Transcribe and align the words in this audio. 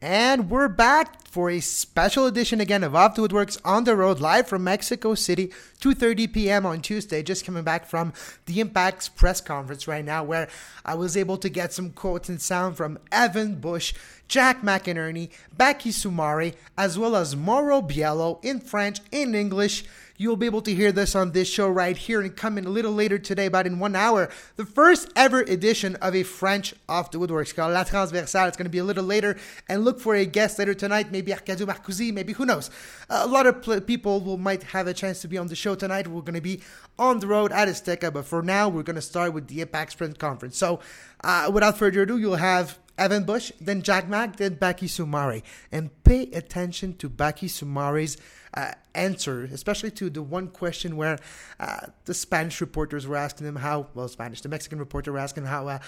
And 0.00 0.48
we're 0.48 0.68
back 0.68 1.27
for 1.30 1.50
a 1.50 1.60
special 1.60 2.26
edition 2.26 2.60
again 2.60 2.82
of 2.82 2.94
Off 2.94 3.14
the 3.14 3.22
Woodworks 3.22 3.60
on 3.64 3.84
the 3.84 3.94
road 3.94 4.18
live 4.18 4.48
from 4.48 4.64
Mexico 4.64 5.14
City, 5.14 5.52
2:30 5.80 6.32
p.m. 6.32 6.64
on 6.64 6.80
Tuesday. 6.80 7.22
Just 7.22 7.44
coming 7.44 7.64
back 7.64 7.86
from 7.86 8.12
the 8.46 8.60
Impact's 8.60 9.08
press 9.08 9.40
conference 9.40 9.86
right 9.86 10.04
now, 10.04 10.24
where 10.24 10.48
I 10.84 10.94
was 10.94 11.16
able 11.16 11.36
to 11.38 11.48
get 11.48 11.72
some 11.72 11.90
quotes 11.90 12.28
and 12.28 12.40
sound 12.40 12.76
from 12.76 12.98
Evan 13.12 13.56
Bush, 13.56 13.92
Jack 14.26 14.62
McInerney, 14.62 15.30
Baky 15.56 15.90
Soumare, 15.90 16.54
as 16.76 16.98
well 16.98 17.14
as 17.14 17.36
Mauro 17.36 17.82
Biello 17.82 18.42
in 18.42 18.60
French, 18.60 19.00
in 19.12 19.34
English. 19.34 19.84
You'll 20.20 20.34
be 20.34 20.46
able 20.46 20.62
to 20.62 20.74
hear 20.74 20.90
this 20.90 21.14
on 21.14 21.30
this 21.30 21.48
show 21.48 21.68
right 21.68 21.96
here 21.96 22.20
and 22.20 22.34
come 22.34 22.58
in 22.58 22.66
a 22.66 22.70
little 22.70 22.90
later 22.90 23.20
today, 23.20 23.46
about 23.46 23.68
in 23.68 23.78
one 23.78 23.94
hour. 23.94 24.28
The 24.56 24.66
first 24.66 25.12
ever 25.14 25.42
edition 25.42 25.94
of 25.96 26.12
a 26.12 26.24
French 26.24 26.74
Off 26.88 27.12
the 27.12 27.18
Woodworks 27.18 27.54
called 27.54 27.72
La 27.72 27.84
Transversale. 27.84 28.48
It's 28.48 28.56
going 28.56 28.64
to 28.64 28.68
be 28.70 28.78
a 28.78 28.84
little 28.84 29.04
later. 29.04 29.36
And 29.68 29.84
look 29.84 30.00
for 30.00 30.16
a 30.16 30.26
guest 30.26 30.58
later 30.58 30.74
tonight, 30.74 31.12
maybe 31.12 31.30
Arcadio 31.30 31.66
Marcusi, 31.66 32.12
maybe 32.12 32.32
who 32.32 32.44
knows. 32.44 32.68
A 33.08 33.28
lot 33.28 33.46
of 33.46 33.62
pl- 33.62 33.80
people 33.80 34.20
will, 34.20 34.38
might 34.38 34.64
have 34.64 34.88
a 34.88 34.92
chance 34.92 35.20
to 35.20 35.28
be 35.28 35.38
on 35.38 35.46
the 35.46 35.54
show 35.54 35.76
tonight. 35.76 36.08
We're 36.08 36.22
going 36.22 36.34
to 36.34 36.40
be 36.40 36.62
on 36.98 37.20
the 37.20 37.28
road 37.28 37.52
at 37.52 37.68
Azteca, 37.68 38.12
but 38.12 38.24
for 38.24 38.42
now, 38.42 38.68
we're 38.68 38.82
going 38.82 38.96
to 38.96 39.02
start 39.02 39.32
with 39.32 39.46
the 39.46 39.60
Impact 39.60 39.92
Sprint 39.92 40.18
Conference. 40.18 40.58
So 40.58 40.80
uh, 41.22 41.48
without 41.54 41.78
further 41.78 42.02
ado, 42.02 42.18
you'll 42.18 42.34
have 42.34 42.76
Evan 42.98 43.22
Bush, 43.22 43.52
then 43.60 43.82
Jack 43.82 44.08
Mack, 44.08 44.34
then 44.34 44.54
Baky 44.54 44.88
Soumare. 44.88 45.44
And 45.70 45.90
pay 46.02 46.22
attention 46.32 46.96
to 46.96 47.08
Baky 47.08 47.46
Soumare's 47.46 48.16
uh, 48.54 48.72
answer, 48.94 49.44
especially 49.52 49.90
to 49.92 50.10
the 50.10 50.22
one 50.22 50.48
question 50.48 50.96
where 50.96 51.18
uh, 51.60 51.86
the 52.04 52.14
Spanish 52.14 52.60
reporters 52.60 53.06
were 53.06 53.16
asking 53.16 53.46
him 53.46 53.56
how, 53.56 53.88
well, 53.94 54.08
Spanish, 54.08 54.40
the 54.40 54.48
Mexican 54.48 54.78
reporter 54.78 55.12
were 55.12 55.18
asking 55.18 55.44
how, 55.44 55.68
uh, 55.68 55.78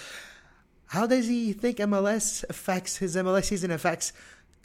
how 0.86 1.06
does 1.06 1.28
he 1.28 1.52
think 1.52 1.78
MLS 1.78 2.44
affects 2.48 2.96
his 2.98 3.16
MLS 3.16 3.44
season 3.44 3.70
affects 3.70 4.12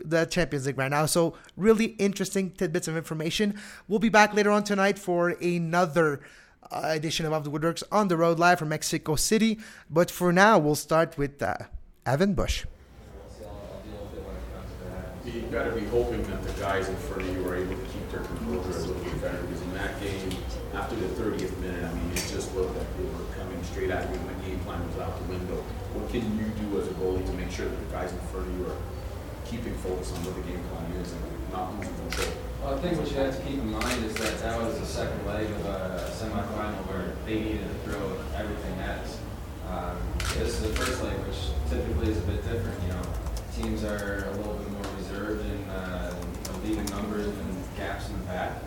the 0.04 0.26
Champions 0.26 0.66
League 0.66 0.78
right 0.78 0.92
now. 0.92 1.06
So 1.06 1.36
really 1.56 1.96
interesting 2.00 2.52
tidbits 2.52 2.88
of 2.88 2.98
information. 2.98 3.60
We'll 3.88 4.00
be 4.00 4.10
back 4.10 4.34
later 4.34 4.52
on 4.52 4.64
tonight 4.64 5.00
for 5.00 5.30
another 5.30 6.22
uh, 6.72 6.82
edition 6.86 7.26
of 7.26 7.34
Off 7.34 7.44
the 7.44 7.52
Woodworks 7.52 7.84
on 7.92 8.08
the 8.08 8.18
road 8.18 8.40
live 8.40 8.60
from 8.60 8.70
Mexico 8.70 9.16
City. 9.16 9.60
But 9.90 10.12
for 10.12 10.34
now, 10.34 10.58
we'll 10.58 10.76
start 10.76 11.18
with 11.18 11.42
uh, 11.42 11.56
Evan 12.06 12.34
Bush. 12.34 12.66
You 15.26 15.42
got 15.52 15.64
to 15.64 15.72
be 15.72 15.86
hoping 15.88 16.22
that 16.24 16.44
the 16.44 16.52
guys 16.62 16.88
in 16.88 16.96
front 16.96 17.24
of 17.24 17.36
you 17.36 17.48
are 17.48 17.56
able 17.56 17.76
to 17.76 17.86
keep 17.86 18.12
their 18.12 18.22
composure 18.22 18.70
a 18.70 18.82
little 18.82 19.04
bit 19.04 19.22
better 19.22 19.42
because 19.42 19.62
in 19.62 19.74
that 19.74 20.00
game, 20.00 20.30
after 20.74 20.96
the 20.96 21.08
30th 21.08 21.58
minute, 21.60 21.84
I 21.84 21.94
mean, 21.94 22.12
it 22.12 22.26
just 22.30 22.54
looked 22.56 22.78
like 22.78 22.98
they 22.98 23.04
were 23.06 23.26
coming 23.36 23.64
straight 23.64 23.90
at 23.90 24.08
you 24.10 24.20
and 24.20 24.30
the 24.30 24.48
game 24.48 24.60
plan 24.60 24.86
was 24.88 25.00
out 25.00 25.18
the 25.18 25.34
window. 25.34 25.56
What 25.94 26.10
can 26.12 26.22
you 26.38 26.46
do 26.62 26.80
as 26.80 26.88
a 26.88 26.92
goalie 26.92 27.26
to 27.26 27.34
make 27.34 27.45
sure 27.56 27.70
that 27.70 27.88
the 27.88 27.96
guys 27.96 28.12
in 28.12 28.20
front 28.28 28.48
of 28.48 28.60
you 28.60 28.68
are 28.68 28.76
keeping 29.48 29.74
focus 29.80 30.12
on 30.12 30.20
what 30.28 30.36
the 30.36 30.44
game 30.44 30.60
plan 30.68 30.92
is 31.00 31.08
and 31.16 31.24
not 31.56 31.72
losing 31.80 31.96
control? 32.04 32.36
Well, 32.60 32.76
I 32.76 32.78
think 32.84 33.00
what 33.00 33.08
you 33.08 33.16
have 33.16 33.32
to 33.32 33.42
keep 33.48 33.64
in 33.64 33.72
mind 33.72 34.04
is 34.04 34.14
that 34.20 34.36
that 34.44 34.60
was 34.60 34.76
the 34.76 34.86
second 34.86 35.24
leg 35.24 35.48
of 35.48 35.64
a 35.64 36.12
semifinal 36.12 36.84
where 36.92 37.16
they 37.24 37.40
needed 37.40 37.64
to 37.64 37.76
throw 37.88 38.20
everything 38.36 38.76
at 38.84 39.00
us. 39.08 39.20
Um, 39.72 39.96
this 40.36 40.60
is 40.60 40.68
the 40.68 40.76
first 40.76 41.00
leg, 41.00 41.16
which 41.24 41.56
typically 41.72 42.12
is 42.12 42.20
a 42.20 42.28
bit 42.28 42.44
different. 42.44 42.76
You 42.84 42.92
know, 42.92 43.06
teams 43.56 43.88
are 43.88 44.28
a 44.28 44.36
little 44.36 44.60
bit 44.60 44.70
more 44.76 44.92
reserved 45.00 45.48
in 45.48 45.64
uh, 45.72 46.12
leaving 46.60 46.86
numbers 46.92 47.32
and 47.32 47.50
gaps 47.80 48.10
in 48.12 48.20
the 48.20 48.26
back. 48.28 48.60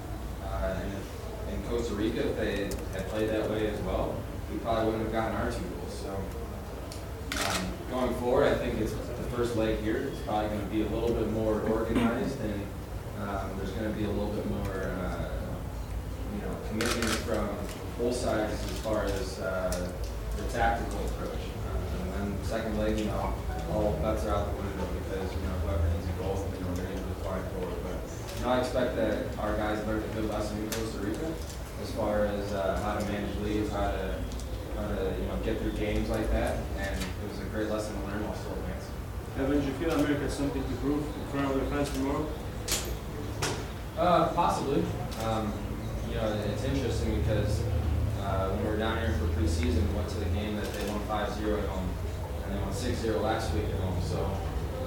Uh, 0.48 0.80
and 0.80 0.88
if, 0.96 1.04
in 1.52 1.60
Costa 1.68 1.92
Rica, 1.92 2.24
if 2.24 2.36
they 2.40 2.72
had 2.96 3.04
played 3.12 3.28
that 3.28 3.50
way 3.50 3.68
as 3.68 3.80
well, 3.84 4.16
we 4.50 4.56
probably 4.64 4.96
wouldn't 4.96 5.04
have 5.04 5.12
gotten 5.12 5.36
our 5.36 5.52
two 5.52 5.60
goals. 5.76 5.92
So 5.92 6.16
um, 7.36 7.77
going 7.90 8.14
forward, 8.14 8.48
I 8.48 8.54
think 8.54 8.78
it's 8.80 8.92
the 8.92 9.36
first 9.36 9.56
leg 9.56 9.78
here. 9.80 10.08
It's 10.12 10.20
probably 10.20 10.48
going 10.48 10.60
to 10.60 10.66
be 10.66 10.82
a 10.82 10.88
little 10.88 11.12
bit 11.12 11.30
more 11.32 11.60
organized, 11.62 12.40
and 12.40 12.62
um, 13.20 13.50
there's 13.56 13.70
going 13.72 13.90
to 13.90 13.98
be 13.98 14.04
a 14.04 14.10
little 14.10 14.32
bit 14.32 14.46
more, 14.50 14.82
uh, 14.82 15.30
you 16.34 16.42
know, 16.42 16.56
commitment 16.68 17.10
from 17.26 17.48
both 17.98 18.14
sides 18.14 18.52
as 18.52 18.78
far 18.80 19.04
as 19.04 19.40
uh, 19.40 19.92
the 20.36 20.42
tactical 20.52 21.04
approach. 21.06 21.32
Uh, 21.32 22.18
and 22.20 22.32
then 22.32 22.44
second 22.44 22.78
leg, 22.78 22.98
you 22.98 23.06
know, 23.06 23.34
all 23.72 23.92
bets 24.02 24.24
are 24.24 24.34
out 24.34 24.46
the 24.54 24.62
window 24.62 24.88
because 25.04 25.32
you 25.32 25.40
know 25.42 25.54
whoever 25.64 25.88
needs 25.92 26.08
a 26.08 26.22
goal, 26.22 26.48
you 26.54 26.64
know, 26.64 26.74
they're 26.74 26.86
able 26.86 27.08
to 27.08 27.20
find 27.24 27.44
forward. 27.52 27.76
But 27.84 27.98
you 28.38 28.44
know, 28.44 28.52
I 28.52 28.60
expect 28.60 28.96
that 28.96 29.38
our 29.38 29.56
guys 29.56 29.84
learned 29.86 30.04
a 30.04 30.14
good 30.14 30.30
lesson 30.30 30.58
in 30.58 30.70
Costa 30.70 30.98
Rica 30.98 31.32
as 31.82 31.90
far 31.92 32.26
as 32.26 32.52
uh, 32.52 32.80
how 32.82 32.98
to 32.98 33.04
manage 33.12 33.36
leads, 33.40 33.70
how 33.70 33.90
to 33.90 34.14
how 34.78 34.88
to 34.88 35.14
you 35.20 35.26
know 35.26 35.36
get 35.44 35.58
through 35.60 35.72
games 35.72 36.08
like 36.08 36.30
that, 36.30 36.58
and 36.78 36.96
it 36.96 37.28
was 37.28 37.40
a 37.40 37.44
great 37.50 37.68
lesson 37.68 37.94
to 38.00 38.06
learn 38.06 38.24
while 38.24 38.34
still 38.34 38.52
advancing. 38.52 38.94
Evan, 39.38 39.60
do 39.60 39.66
you 39.66 39.67
feel 39.78 39.92
America 39.92 40.22
has 40.22 40.32
something 40.32 40.62
to 40.62 40.74
prove 40.82 40.98
in 40.98 41.26
front 41.30 41.46
of 41.46 41.54
their 41.54 41.70
fans 41.70 41.90
tomorrow? 41.90 42.26
Uh, 43.96 44.28
possibly. 44.34 44.82
Um, 45.22 45.52
you 46.08 46.16
know, 46.16 46.32
it's 46.50 46.64
interesting 46.64 47.20
because 47.20 47.62
uh, 48.22 48.50
when 48.50 48.64
we 48.64 48.70
were 48.70 48.76
down 48.76 48.98
here 48.98 49.14
for 49.18 49.26
preseason, 49.38 49.86
we 49.88 49.94
went 49.94 50.08
to 50.08 50.18
the 50.18 50.30
game 50.34 50.56
that 50.56 50.66
they 50.74 50.84
won 50.90 51.00
5-0 51.06 51.62
at 51.62 51.68
home, 51.68 51.88
and 52.44 52.54
they 52.54 52.60
won 52.60 52.72
6-0 52.72 53.22
last 53.22 53.54
week 53.54 53.64
at 53.64 53.80
home. 53.80 54.02
So 54.02 54.30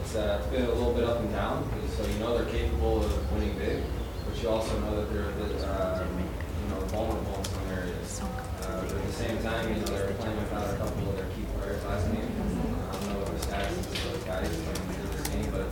it's, 0.01 0.15
uh, 0.15 0.41
it's 0.41 0.51
been 0.51 0.65
a 0.65 0.73
little 0.73 0.93
bit 0.93 1.05
up 1.05 1.19
and 1.19 1.31
down. 1.31 1.63
So 1.95 2.05
you 2.05 2.19
know 2.19 2.37
they're 2.37 2.51
capable 2.51 3.03
of 3.03 3.31
winning 3.31 3.57
big, 3.57 3.83
but 4.27 4.41
you 4.41 4.49
also 4.49 4.77
know 4.79 4.95
that 4.95 5.13
they're 5.13 5.29
a 5.29 5.33
bit, 5.33 5.63
uh, 5.63 6.03
you 6.03 6.67
know, 6.69 6.79
vulnerable 6.91 7.37
in 7.37 7.45
some 7.45 7.67
areas. 7.71 8.21
Uh, 8.21 8.81
but 8.83 8.91
at 8.91 9.05
the 9.07 9.13
same 9.13 9.37
time, 9.41 9.69
you 9.69 9.79
know, 9.79 9.87
they're 9.87 10.13
playing 10.15 10.37
without 10.37 10.67
a 10.73 10.77
couple 10.77 11.09
of 11.09 11.15
their 11.15 11.27
key 11.35 11.45
players 11.57 11.83
last 11.85 12.11
game. 12.11 12.27
I 12.27 12.93
don't 12.93 13.09
know 13.09 13.19
what 13.19 13.31
the 13.31 13.39
status 13.39 13.77
is 13.77 13.87
of 13.87 14.13
those 14.13 14.23
guys 14.23 14.47
coming 14.47 14.95
into 14.95 15.17
this 15.17 15.27
game, 15.27 15.49
but 15.51 15.67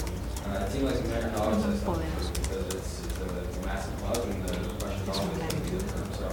uh, 0.49 0.65
a 0.65 0.69
team 0.71 0.85
like 0.85 0.99
American 1.05 1.35
always 1.35 1.63
has 1.63 1.81
something 1.81 2.09
to 2.09 2.41
because 2.41 2.65
it's, 2.73 3.05
it's, 3.05 3.57
a, 3.57 3.65
massive 3.65 3.95
club 3.97 4.17
and 4.29 4.47
the 4.47 4.83
pressure's 4.83 5.09
always 5.09 5.37
going 5.37 5.49
to 5.49 5.55
be 5.57 5.69
good 5.69 5.83
for 5.83 5.97
them. 5.99 6.13
So, 6.13 6.25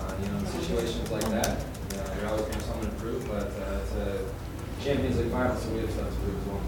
uh, 0.00 0.14
you 0.22 0.28
know, 0.28 0.38
in 0.38 0.46
situations 0.46 1.10
like 1.10 1.24
that, 1.30 1.64
you 1.90 1.96
know, 1.96 2.04
you're 2.20 2.28
always 2.28 2.44
going 2.46 2.58
to 2.58 2.66
have 2.66 2.80
to 2.80 2.90
prove, 3.00 3.26
but 3.28 3.48
uh, 3.48 3.80
it's 3.80 3.92
a 3.92 4.84
Champions 4.84 5.18
League 5.18 5.30
final, 5.30 5.56
so 5.56 5.70
we 5.70 5.80
have 5.80 5.90
stuff 5.90 6.10
to 6.10 6.16
prove 6.16 6.40
as 6.40 6.46
well. 6.46 6.66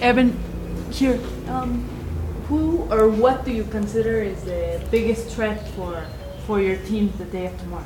Evan, 0.00 0.38
here, 0.90 1.20
um, 1.48 1.82
who 2.48 2.86
or 2.90 3.08
what 3.08 3.44
do 3.44 3.52
you 3.52 3.64
consider 3.64 4.22
is 4.22 4.42
the 4.44 4.82
biggest 4.90 5.34
threat 5.34 5.68
for 5.70 6.06
for 6.46 6.60
your 6.60 6.76
team 6.84 7.12
the 7.18 7.24
day 7.24 7.46
of 7.46 7.58
tomorrow? 7.58 7.84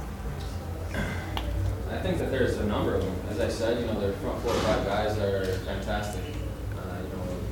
I 1.91 1.99
think 2.03 2.19
that 2.19 2.31
there's 2.31 2.57
a 2.59 2.65
number 2.67 2.95
of 2.95 3.03
them. 3.03 3.15
As 3.31 3.41
I 3.41 3.49
said, 3.49 3.81
you 3.81 3.87
know, 3.87 3.99
their 4.01 4.13
front 4.15 4.41
four 4.43 4.53
or 4.53 4.61
five 4.61 4.87
guys 4.87 5.19
are 5.19 5.45
fantastic. 5.65 6.23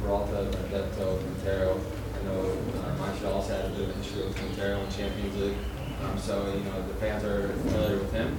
Uh, 0.09 0.25
Peralta, 0.25 0.57
Benedetto, 0.57 1.19
Quintero. 1.19 1.81
I 2.19 2.25
know 2.25 2.41
uh, 2.41 2.97
Montreal's 2.97 3.49
had 3.49 3.67
a 3.67 3.69
bit 3.69 3.91
of 3.91 3.97
history 3.97 4.25
with 4.25 4.37
Quintero 4.37 4.81
in 4.81 4.91
Champions 4.91 5.37
League. 5.37 5.57
Um, 6.03 6.19
so, 6.19 6.51
you 6.55 6.65
know, 6.65 6.89
the 6.89 6.95
fans 6.95 7.25
are 7.25 7.49
familiar 7.49 7.99
with 7.99 8.13
him. 8.13 8.35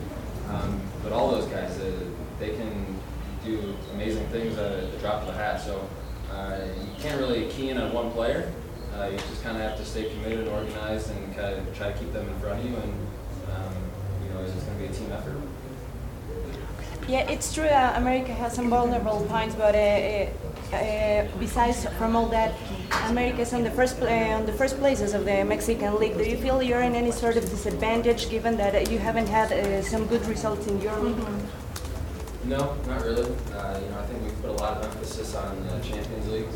Um, 0.50 0.82
but 1.04 1.12
all 1.12 1.30
those 1.30 1.46
guys, 1.46 1.78
uh, 1.80 1.92
they 2.40 2.50
can 2.50 3.00
do 3.46 3.76
amazing 3.94 4.26
things 4.30 4.58
at 4.58 4.92
the 4.92 4.98
drop 4.98 5.22
of 5.22 5.30
a 5.30 5.34
hat. 5.34 5.62
So 5.62 5.88
uh, 6.32 6.60
you 6.82 7.04
can't 7.04 7.20
really 7.20 7.48
key 7.50 7.70
in 7.70 7.78
on 7.78 7.94
one 7.94 8.10
player. 8.14 8.52
Uh, 8.98 9.06
you 9.06 9.18
just 9.18 9.44
kind 9.44 9.56
of 9.56 9.62
have 9.62 9.78
to 9.78 9.86
stay 9.86 10.10
committed, 10.10 10.48
organized, 10.48 11.12
and 11.12 11.36
kind 11.36 11.54
of 11.56 11.78
try 11.78 11.92
to 11.92 12.00
keep 12.00 12.12
them 12.14 12.28
in 12.28 12.40
front 12.40 12.60
of 12.60 12.66
you. 12.66 12.76
And 12.78 12.94
um, 13.56 13.74
you 14.24 14.34
know, 14.34 14.42
it's 14.42 14.54
just 14.54 14.66
going 14.66 14.80
to 14.80 14.88
be 14.88 14.92
a 14.92 14.98
team 14.98 15.12
effort. 15.12 15.38
Yeah, 17.08 17.30
it's 17.30 17.54
true. 17.54 17.66
Uh, 17.66 17.94
America 17.96 18.34
has 18.34 18.54
some 18.54 18.70
vulnerable 18.70 19.26
points, 19.30 19.56
but 19.56 19.76
uh, 19.76 20.30
uh, 20.74 21.28
besides 21.40 21.86
from 21.98 22.16
all 22.16 22.28
that, 22.28 22.54
America 23.08 23.42
is 23.42 23.54
on 23.54 23.64
the 23.64 23.72
first 23.72 23.98
pla- 23.98 24.36
on 24.38 24.46
the 24.46 24.54
first 24.54 24.78
places 24.78 25.14
of 25.14 25.26
the 25.26 25.44
Mexican 25.44 26.00
League. 26.00 26.18
Do 26.18 26.24
you 26.24 26.38
feel 26.38 26.62
you're 26.62 26.82
in 26.82 26.96
any 26.96 27.12
sort 27.12 27.38
of 27.38 27.44
disadvantage 27.50 28.30
given 28.30 28.58
that 28.58 28.92
you 28.92 29.00
haven't 29.00 29.28
had 29.28 29.52
uh, 29.52 29.82
some 29.82 30.06
good 30.08 30.26
results 30.28 30.68
in 30.68 30.80
your 30.82 30.98
league? 31.00 31.18
No, 32.46 32.76
not 32.88 33.04
really. 33.04 33.24
Uh, 33.54 33.80
you 33.82 33.90
know, 33.90 34.00
I 34.00 34.06
think 34.06 34.24
we've 34.24 34.42
put 34.42 34.52
a 34.52 34.54
lot 34.54 34.78
of 34.78 34.86
emphasis 34.86 35.36
on 35.36 35.62
the 35.68 35.80
Champions 35.82 36.28
League. 36.30 36.48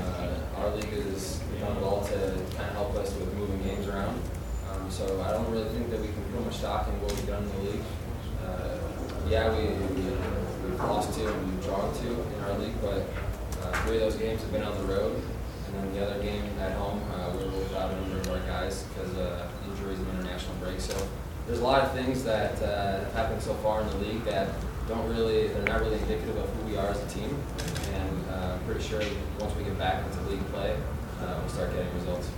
Uh, 0.00 0.60
our 0.60 0.74
league 0.74 0.90
has 0.90 1.38
done 1.60 1.76
it 1.76 1.82
all 1.82 2.02
to 2.04 2.14
kind 2.56 2.68
of 2.70 2.74
help 2.74 2.94
us 2.96 3.14
with 3.14 3.32
moving 3.34 3.62
games 3.62 3.86
around. 3.86 4.20
Um, 4.70 4.90
so 4.90 5.20
I 5.22 5.32
don't 5.32 5.50
really 5.50 5.68
think 5.70 5.90
that 5.90 6.00
we 6.00 6.08
can 6.08 6.22
put 6.32 6.44
much 6.44 6.56
stock 6.56 6.88
in 6.88 7.00
what 7.02 7.12
we've 7.12 7.26
done 7.26 7.42
in 7.42 7.50
the 7.50 7.70
league. 7.70 7.84
Uh, 8.44 8.78
yeah, 9.28 9.50
we, 9.50 9.66
we, 9.66 10.10
we've 10.64 10.80
lost 10.80 11.14
two 11.18 11.26
and 11.26 11.52
we've 11.52 11.64
drawn 11.64 11.92
two 12.00 12.14
in 12.14 12.44
our 12.44 12.58
league, 12.58 12.80
but 12.80 13.04
uh, 13.68 13.84
three 13.84 13.96
of 13.96 14.02
those 14.02 14.16
games 14.16 14.40
have 14.40 14.52
been 14.52 14.62
on 14.62 14.76
the 14.78 14.92
road. 14.92 15.20
And 15.66 15.74
then 15.74 15.94
the 15.94 16.06
other 16.06 16.22
game 16.22 16.44
at 16.60 16.72
home, 16.72 17.02
uh, 17.12 17.30
we 17.36 17.44
were 17.44 17.58
without 17.58 17.90
a 17.90 18.00
number 18.00 18.18
of 18.18 18.30
our 18.30 18.40
guys 18.46 18.84
because 18.84 19.16
of 19.18 19.50
injuries 19.68 19.98
and 19.98 20.08
international 20.18 20.54
break. 20.56 20.80
So 20.80 20.96
there's 21.46 21.60
a 21.60 21.64
lot 21.64 21.82
of 21.82 21.92
things 21.92 22.24
that 22.24 22.60
uh, 22.62 23.00
have 23.00 23.12
happened 23.12 23.42
so 23.42 23.54
far 23.54 23.82
in 23.82 23.88
the 23.88 23.96
league 23.96 24.24
that 24.24 24.48
don't 24.88 25.06
really, 25.08 25.48
they're 25.48 25.64
not 25.64 25.80
really 25.80 25.98
indicative 25.98 26.36
of 26.36 26.48
who 26.48 26.70
we 26.70 26.76
are 26.78 26.88
as 26.88 27.02
a 27.02 27.08
team. 27.08 27.36
And 27.92 28.30
uh, 28.30 28.54
I'm 28.54 28.64
pretty 28.64 28.82
sure 28.82 29.02
once 29.38 29.54
we 29.56 29.64
get 29.64 29.76
back 29.78 30.04
into 30.06 30.30
league 30.30 30.46
play, 30.52 30.74
uh, 31.20 31.36
we'll 31.40 31.48
start 31.48 31.72
getting 31.74 31.92
results. 31.94 32.30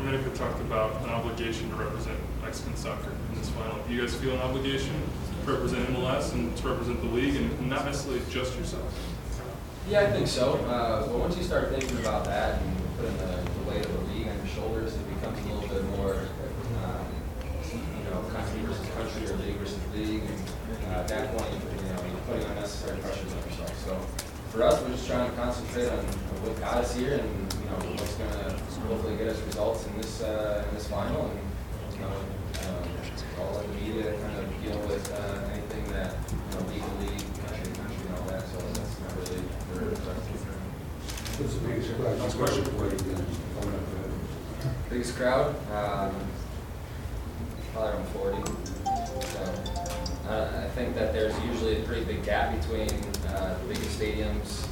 America 0.00 0.30
talked 0.34 0.60
about 0.62 1.00
an 1.02 1.10
obligation 1.10 1.68
to 1.70 1.76
represent 1.76 2.18
Mexican 2.42 2.74
soccer 2.76 3.12
in 3.30 3.38
this 3.38 3.50
final. 3.50 3.78
Do 3.86 3.92
you 3.92 4.00
guys 4.00 4.14
feel 4.14 4.32
an 4.34 4.40
obligation 4.40 4.94
to 5.44 5.52
represent 5.52 5.86
MLS 5.90 6.32
and 6.32 6.56
to 6.56 6.68
represent 6.68 7.00
the 7.02 7.08
league 7.08 7.36
and 7.36 7.68
not 7.68 7.84
necessarily 7.84 8.22
just 8.30 8.56
yourself? 8.56 9.11
Yeah, 9.88 10.00
I 10.02 10.12
think 10.12 10.28
so. 10.28 10.54
Uh, 10.70 11.06
but 11.06 11.18
once 11.18 11.36
you 11.36 11.42
start 11.42 11.70
thinking 11.70 11.98
about 11.98 12.24
that 12.24 12.62
and 12.62 12.76
putting 12.96 13.16
the, 13.18 13.34
the 13.34 13.70
weight 13.70 13.84
of 13.84 13.92
the 13.92 14.14
league 14.14 14.28
on 14.28 14.36
your 14.38 14.46
shoulders, 14.46 14.94
it 14.94 15.06
becomes 15.18 15.38
a 15.38 15.48
little 15.52 15.68
bit 15.68 15.84
more, 15.98 16.14
um, 16.86 17.04
you 17.72 18.10
know, 18.10 18.22
country 18.30 18.62
versus 18.62 18.86
country 18.94 19.26
or 19.26 19.36
league 19.42 19.56
versus 19.56 19.82
league. 19.92 20.22
And 20.22 20.86
uh, 20.86 21.00
at 21.00 21.08
that 21.08 21.36
point, 21.36 21.50
you 21.52 21.88
know, 21.90 21.98
you're 21.98 22.24
putting 22.30 22.46
unnecessary 22.54 23.00
pressures 23.00 23.32
on 23.34 23.42
yourself. 23.42 23.74
So 23.84 24.22
for 24.50 24.62
us, 24.62 24.80
we're 24.82 24.94
just 24.94 25.06
trying 25.08 25.28
to 25.28 25.36
concentrate 25.36 25.88
on 25.90 25.98
what 26.46 26.58
got 26.60 26.78
us 26.78 26.94
here 26.94 27.18
and 27.18 27.52
you 27.58 27.66
know 27.66 27.98
what's 27.98 28.14
going 28.14 28.30
to 28.30 28.54
hopefully 28.86 29.16
get 29.16 29.28
us 29.28 29.40
results 29.42 29.86
in 29.86 29.96
this 29.96 30.22
uh, 30.22 30.64
in 30.68 30.74
this 30.74 30.86
final. 30.86 31.26
And 31.26 31.40
you 31.94 32.00
know, 32.06 32.14
um, 32.70 32.86
all 33.40 33.58
of 33.58 33.66
the 33.66 33.74
media 33.80 34.14
kind 34.14 34.38
of 34.38 34.46
deal 34.62 34.78
with 34.86 35.10
uh, 35.10 35.52
anything 35.52 35.84
that 35.92 36.14
you 36.30 36.38
know 36.54 36.70
league 36.70 36.86
to 36.86 36.94
league, 37.02 37.26
country 37.42 37.64
to 37.66 37.80
country, 37.80 38.06
and 38.06 38.18
all 38.18 38.26
that. 38.30 38.44
So 38.46 39.02
really 39.30 39.96
What's 41.38 41.54
the 41.54 41.68
biggest 41.68 41.96
crowd? 41.96 42.18
Last 42.18 42.36
question. 42.36 42.64
Biggest 44.90 45.16
crowd? 45.16 45.54
Um, 45.72 46.14
probably 47.72 47.92
around 47.92 48.06
40. 48.08 48.52
So, 49.26 49.40
uh, 50.28 50.62
I 50.64 50.68
think 50.74 50.94
that 50.94 51.12
there's 51.12 51.38
usually 51.44 51.80
a 51.80 51.84
pretty 51.84 52.04
big 52.04 52.24
gap 52.24 52.58
between 52.60 52.90
uh, 53.28 53.58
the 53.58 53.64
biggest 53.68 53.98
stadiums, 53.98 54.66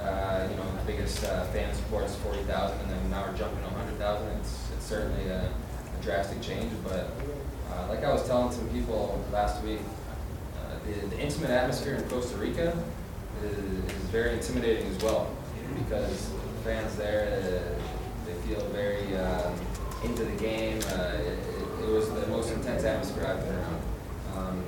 uh, 0.00 0.46
you 0.50 0.56
know, 0.56 0.64
the 0.78 0.84
biggest 0.86 1.24
uh, 1.24 1.44
fan 1.46 1.74
support 1.74 2.04
is 2.04 2.14
40,000, 2.16 2.78
and 2.80 2.90
then 2.90 3.10
now 3.10 3.26
we're 3.26 3.36
jumping 3.36 3.58
to 3.58 3.70
100,000. 3.70 4.28
It's, 4.38 4.70
it's 4.76 4.86
certainly 4.86 5.28
a, 5.28 5.46
a 5.48 6.02
drastic 6.02 6.40
change, 6.40 6.72
but 6.84 7.10
uh, 7.72 7.88
like 7.88 8.04
I 8.04 8.12
was 8.12 8.26
telling 8.26 8.52
some 8.52 8.68
people 8.68 9.22
last 9.32 9.62
week, 9.64 9.80
uh, 10.58 10.78
the, 10.86 11.06
the 11.08 11.18
intimate 11.20 11.50
atmosphere 11.50 11.94
in 11.94 12.08
Costa 12.08 12.36
Rica 12.36 12.76
is, 13.42 13.80
very 14.14 14.34
intimidating 14.34 14.86
as 14.94 15.02
well 15.02 15.34
because 15.76 16.30
fans 16.62 16.94
there, 16.94 17.26
uh, 17.32 18.26
they 18.26 18.34
feel 18.46 18.60
very 18.68 19.16
um, 19.16 19.52
into 20.04 20.24
the 20.24 20.36
game. 20.36 20.78
Uh, 20.90 21.18
it, 21.18 21.38
it 21.82 21.88
was 21.88 22.08
the 22.10 22.26
most 22.28 22.52
intense 22.52 22.84
atmosphere 22.84 23.26
I've 23.26 23.44
been 23.44 23.56
around. 23.56 23.82
Um, 24.36 24.64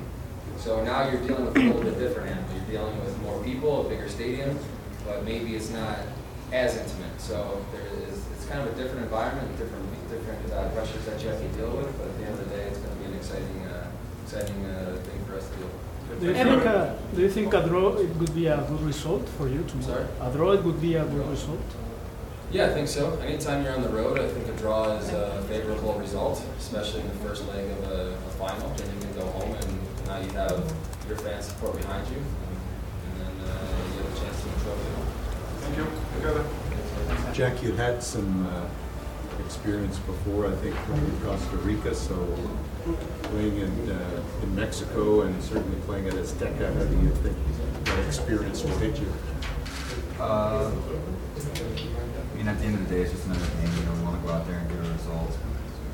so 0.59 0.83
now 0.83 1.09
you're 1.09 1.23
dealing 1.23 1.45
with 1.47 1.57
a 1.57 1.61
little 1.61 1.83
bit 1.83 1.99
different 1.99 2.31
animal. 2.31 2.51
You're 2.57 2.81
dealing 2.81 2.99
with 3.05 3.23
more 3.23 3.41
people, 3.45 3.87
a 3.87 3.89
bigger 3.89 4.09
stadium, 4.09 4.59
but 5.05 5.25
maybe 5.25 5.55
it's 5.55 5.71
not 5.71 5.99
as 6.53 6.77
intimate. 6.77 7.21
So 7.21 7.65
there 7.71 7.87
is, 8.09 8.25
it's 8.35 8.47
kind 8.47 8.67
of 8.67 8.77
a 8.77 8.83
different 8.83 9.05
environment, 9.05 9.57
different 9.59 9.87
different 10.09 10.53
uh, 10.53 10.69
pressures 10.71 11.05
that 11.07 11.23
you 11.23 11.29
have 11.29 11.41
to 11.41 11.49
deal 11.59 11.71
with. 11.71 11.91
But 11.99 12.09
at 12.09 12.19
the 12.19 12.25
end 12.25 12.39
of 12.39 12.49
the 12.49 12.57
day, 12.57 12.63
it's 12.63 12.79
going 12.79 12.97
to 12.97 13.01
be 13.01 13.07
an 13.07 13.15
exciting, 13.15 13.61
uh, 13.67 13.91
exciting 14.25 14.65
uh, 14.67 14.97
thing 15.03 15.25
for 15.27 15.37
us 15.37 15.49
to 15.49 15.57
do. 15.57 15.71
Do 16.21 16.27
you 16.27 16.35
think, 16.35 16.67
uh, 16.67 16.95
do 17.15 17.21
you 17.21 17.29
think 17.29 17.53
a 17.53 17.63
draw 17.67 17.95
it 17.97 18.15
would 18.17 18.35
be 18.35 18.47
a 18.47 18.57
good 18.57 18.81
result 18.83 19.29
for 19.37 19.49
you 19.49 19.65
tomorrow? 19.65 20.07
Sorry? 20.19 20.31
A 20.31 20.33
draw 20.33 20.53
it 20.53 20.63
would 20.65 20.81
be 20.81 20.95
a 20.95 21.05
good 21.05 21.29
result. 21.29 21.61
Yeah, 22.53 22.67
I 22.67 22.75
think 22.75 22.89
so. 22.89 23.19
Anytime 23.19 23.65
you're 23.65 23.75
on 23.75 23.83
the 23.83 23.89
road, 23.89 24.19
I 24.21 24.29
think 24.29 24.47
a 24.49 24.53
draw 24.53 24.97
is 24.97 25.09
a 25.11 25.43
favorable 25.49 25.95
result, 25.95 26.43
especially 26.59 27.01
in 27.01 27.09
the 27.09 27.15
first 27.17 27.47
leg 27.49 27.69
of 27.71 27.91
a, 27.91 28.15
a 28.15 28.31
final. 28.39 28.71
Then 28.77 28.89
you 28.95 29.01
can 29.01 29.15
go 29.15 29.27
home 29.27 29.53
and 29.53 30.07
now 30.07 30.21
you 30.21 30.31
have 30.31 30.75
your 31.09 31.19
fan 31.19 31.43
support 31.43 31.77
behind 31.77 32.07
you, 32.09 32.19
and 32.19 33.21
then 33.21 33.51
uh, 33.51 33.55
you 33.93 34.03
have 34.03 34.17
a 34.17 34.21
chance 34.21 34.41
to 34.43 34.49
win 34.49 34.55
a 34.57 34.63
trophy. 34.63 34.91
Thank 35.61 35.77
you. 35.77 35.87
Together. 36.17 36.45
Jack, 37.35 37.63
you 37.63 37.73
had 37.73 38.03
some 38.03 38.47
uh, 38.47 38.69
experience 39.41 39.99
before, 40.01 40.47
I 40.47 40.55
think, 40.57 40.75
from 40.87 41.21
Costa 41.23 41.57
Rica, 41.59 41.95
so 41.95 42.17
playing 43.23 43.59
in, 43.59 43.91
uh, 43.91 44.23
in 44.43 44.55
Mexico 44.55 45.23
and 45.23 45.43
certainly 45.43 45.79
playing 45.87 46.07
at 46.09 46.15
Azteca, 46.15 46.73
how 46.75 46.85
do 46.85 46.97
you 46.99 47.11
think 47.23 47.37
that 47.85 48.07
experience 48.07 48.63
will 48.63 48.79
hit 48.79 48.99
you? 49.01 49.13
Uh, 50.19 50.71
I 50.73 52.37
mean, 52.37 52.49
at 52.49 52.59
the 52.59 52.65
end 52.65 52.75
of 52.75 52.89
the 52.89 52.95
day, 52.95 53.03
it's 53.03 53.13
just 53.13 53.27
another 53.27 53.45
game. 53.61 53.73
You 53.77 53.85
know, 53.85 53.93
we 53.93 54.03
want 54.03 54.21
to 54.21 54.27
go 54.27 54.33
out 54.33 54.47
there 54.47 54.59
and 54.59 54.69
get 54.69 54.79
a 54.79 54.89
result. 54.93 55.37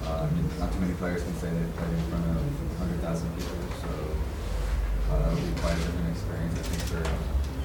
Uh, 0.05 0.27
I 0.27 0.31
mean, 0.35 0.47
not 0.59 0.73
too 0.73 0.81
many 0.81 0.95
players 0.95 1.23
can 1.23 1.35
say 1.37 1.51
they 1.51 1.67
played 1.75 1.91
in 1.91 2.05
front 2.11 2.25
of 2.31 2.39
100,000 2.79 3.03
people, 3.35 3.59
so 3.83 3.91
uh, 5.11 5.19
that 5.19 5.35
would 5.35 5.43
be 5.43 5.61
quite 5.61 5.75
a 5.75 5.83
different 5.83 6.11
experience, 6.15 6.55
I 6.59 6.63
think, 6.71 6.83
for 6.91 7.03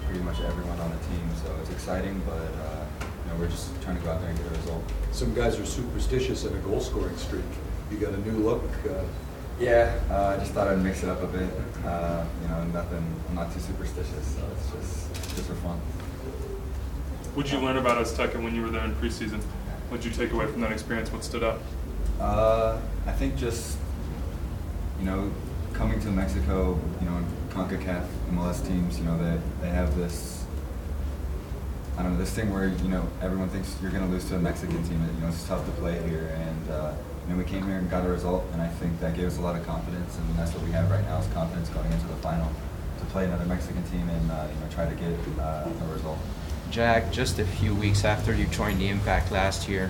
pretty 0.07 0.23
much 0.23 0.39
everyone 0.41 0.80
on 0.80 0.89
the 0.89 1.01
team. 1.12 1.25
So 1.44 1.53
it's 1.62 1.69
exciting, 1.69 2.21
but 2.25 2.50
uh, 2.63 2.87
you 3.27 3.33
know, 3.33 3.39
we're 3.39 3.50
just 3.50 3.69
trying 3.81 3.97
to 3.97 4.03
go 4.03 4.12
out 4.12 4.21
there 4.21 4.29
and 4.29 4.38
get 4.38 4.47
a 4.47 4.51
result. 4.51 4.83
Some 5.12 5.33
guys 5.33 5.59
are 5.59 5.65
superstitious 5.65 6.45
in 6.45 6.56
a 6.56 6.59
goal 6.59 6.79
scoring 6.79 7.18
streak. 7.18 7.44
You 7.91 7.97
got 7.97 8.13
a 8.13 8.18
new 8.18 8.38
look. 8.39 8.63
Uh, 8.89 9.03
Yeah, 9.59 10.00
uh, 10.12 10.35
I 10.35 10.38
just 10.38 10.51
thought 10.53 10.68
I'd 10.68 10.83
mix 10.83 11.01
it 11.01 11.09
up 11.09 11.21
a 11.24 11.27
bit. 11.27 11.50
Uh, 11.83 12.24
you 12.44 12.47
know, 12.47 12.63
nothing. 12.65 13.03
I'm 13.27 13.35
not 13.35 13.51
too 13.51 13.59
superstitious, 13.59 14.35
so 14.35 14.41
it's 14.53 14.71
just 14.71 15.35
just 15.35 15.47
for 15.47 15.56
fun. 15.56 15.79
What'd 17.33 17.51
you 17.51 17.59
learn 17.59 17.77
about 17.77 17.97
Azteca 17.97 18.41
when 18.41 18.53
you 18.53 18.62
were 18.62 18.69
there 18.69 18.85
in 18.85 18.94
preseason? 18.95 19.41
What'd 19.89 20.06
you 20.06 20.12
take 20.12 20.31
away 20.31 20.45
from 20.45 20.62
that 20.62 20.71
experience? 20.71 21.12
What 21.12 21.23
stood 21.23 21.44
out? 21.44 21.59
Uh, 22.19 22.80
I 23.07 23.12
think 23.13 23.35
just 23.35 23.77
you 25.00 25.06
know 25.06 25.31
coming 25.73 26.00
to 26.01 26.07
Mexico, 26.09 26.80
you 27.01 27.09
know, 27.09 27.23
Concacaf 27.50 28.06
MLS 28.31 28.65
teams, 28.68 29.00
you 29.00 29.06
know, 29.06 29.18
they 29.18 29.39
they 29.62 29.69
have 29.69 29.95
this. 29.97 30.37
I 31.97 32.03
don't 32.03 32.13
know 32.13 32.19
this 32.19 32.31
thing 32.31 32.53
where 32.53 32.67
you 32.67 32.89
know 32.89 33.07
everyone 33.21 33.49
thinks 33.49 33.75
you're 33.81 33.89
going 33.89 34.05
to 34.05 34.09
lose 34.09 34.25
to 34.25 34.35
a 34.35 34.39
Mexican 34.39 34.83
team. 34.88 35.03
You 35.15 35.21
know, 35.21 35.29
it's 35.29 35.47
tough 35.47 35.65
to 35.65 35.71
play 35.73 35.99
here, 36.07 36.31
and 36.38 36.71
uh, 36.71 36.94
you 37.25 37.33
know 37.33 37.39
we 37.39 37.44
came 37.44 37.65
here 37.65 37.77
and 37.77 37.89
got 37.89 38.05
a 38.05 38.09
result, 38.09 38.45
and 38.53 38.61
I 38.61 38.67
think 38.67 38.99
that 38.99 39.15
gave 39.15 39.25
us 39.25 39.39
a 39.39 39.41
lot 39.41 39.55
of 39.55 39.65
confidence, 39.65 40.15
and 40.15 40.38
that's 40.38 40.53
what 40.53 40.63
we 40.63 40.71
have 40.71 40.91
right 40.91 41.03
now 41.05 41.17
is 41.17 41.27
confidence 41.33 41.69
going 41.69 41.91
into 41.91 42.05
the 42.07 42.15
final 42.17 42.51
to 42.99 43.05
play 43.05 43.25
another 43.25 43.45
Mexican 43.45 43.83
team 43.89 44.07
and 44.09 44.31
uh, 44.31 44.47
you 44.53 44.59
know 44.59 44.71
try 44.71 44.88
to 44.88 44.95
get 44.95 45.11
uh, 45.39 45.67
a 45.67 45.94
result. 45.94 46.19
Jack, 46.69 47.11
just 47.11 47.39
a 47.39 47.45
few 47.45 47.73
weeks 47.73 48.05
after 48.05 48.33
you 48.33 48.45
joined 48.47 48.79
the 48.79 48.89
Impact 48.89 49.31
last 49.31 49.67
year, 49.67 49.89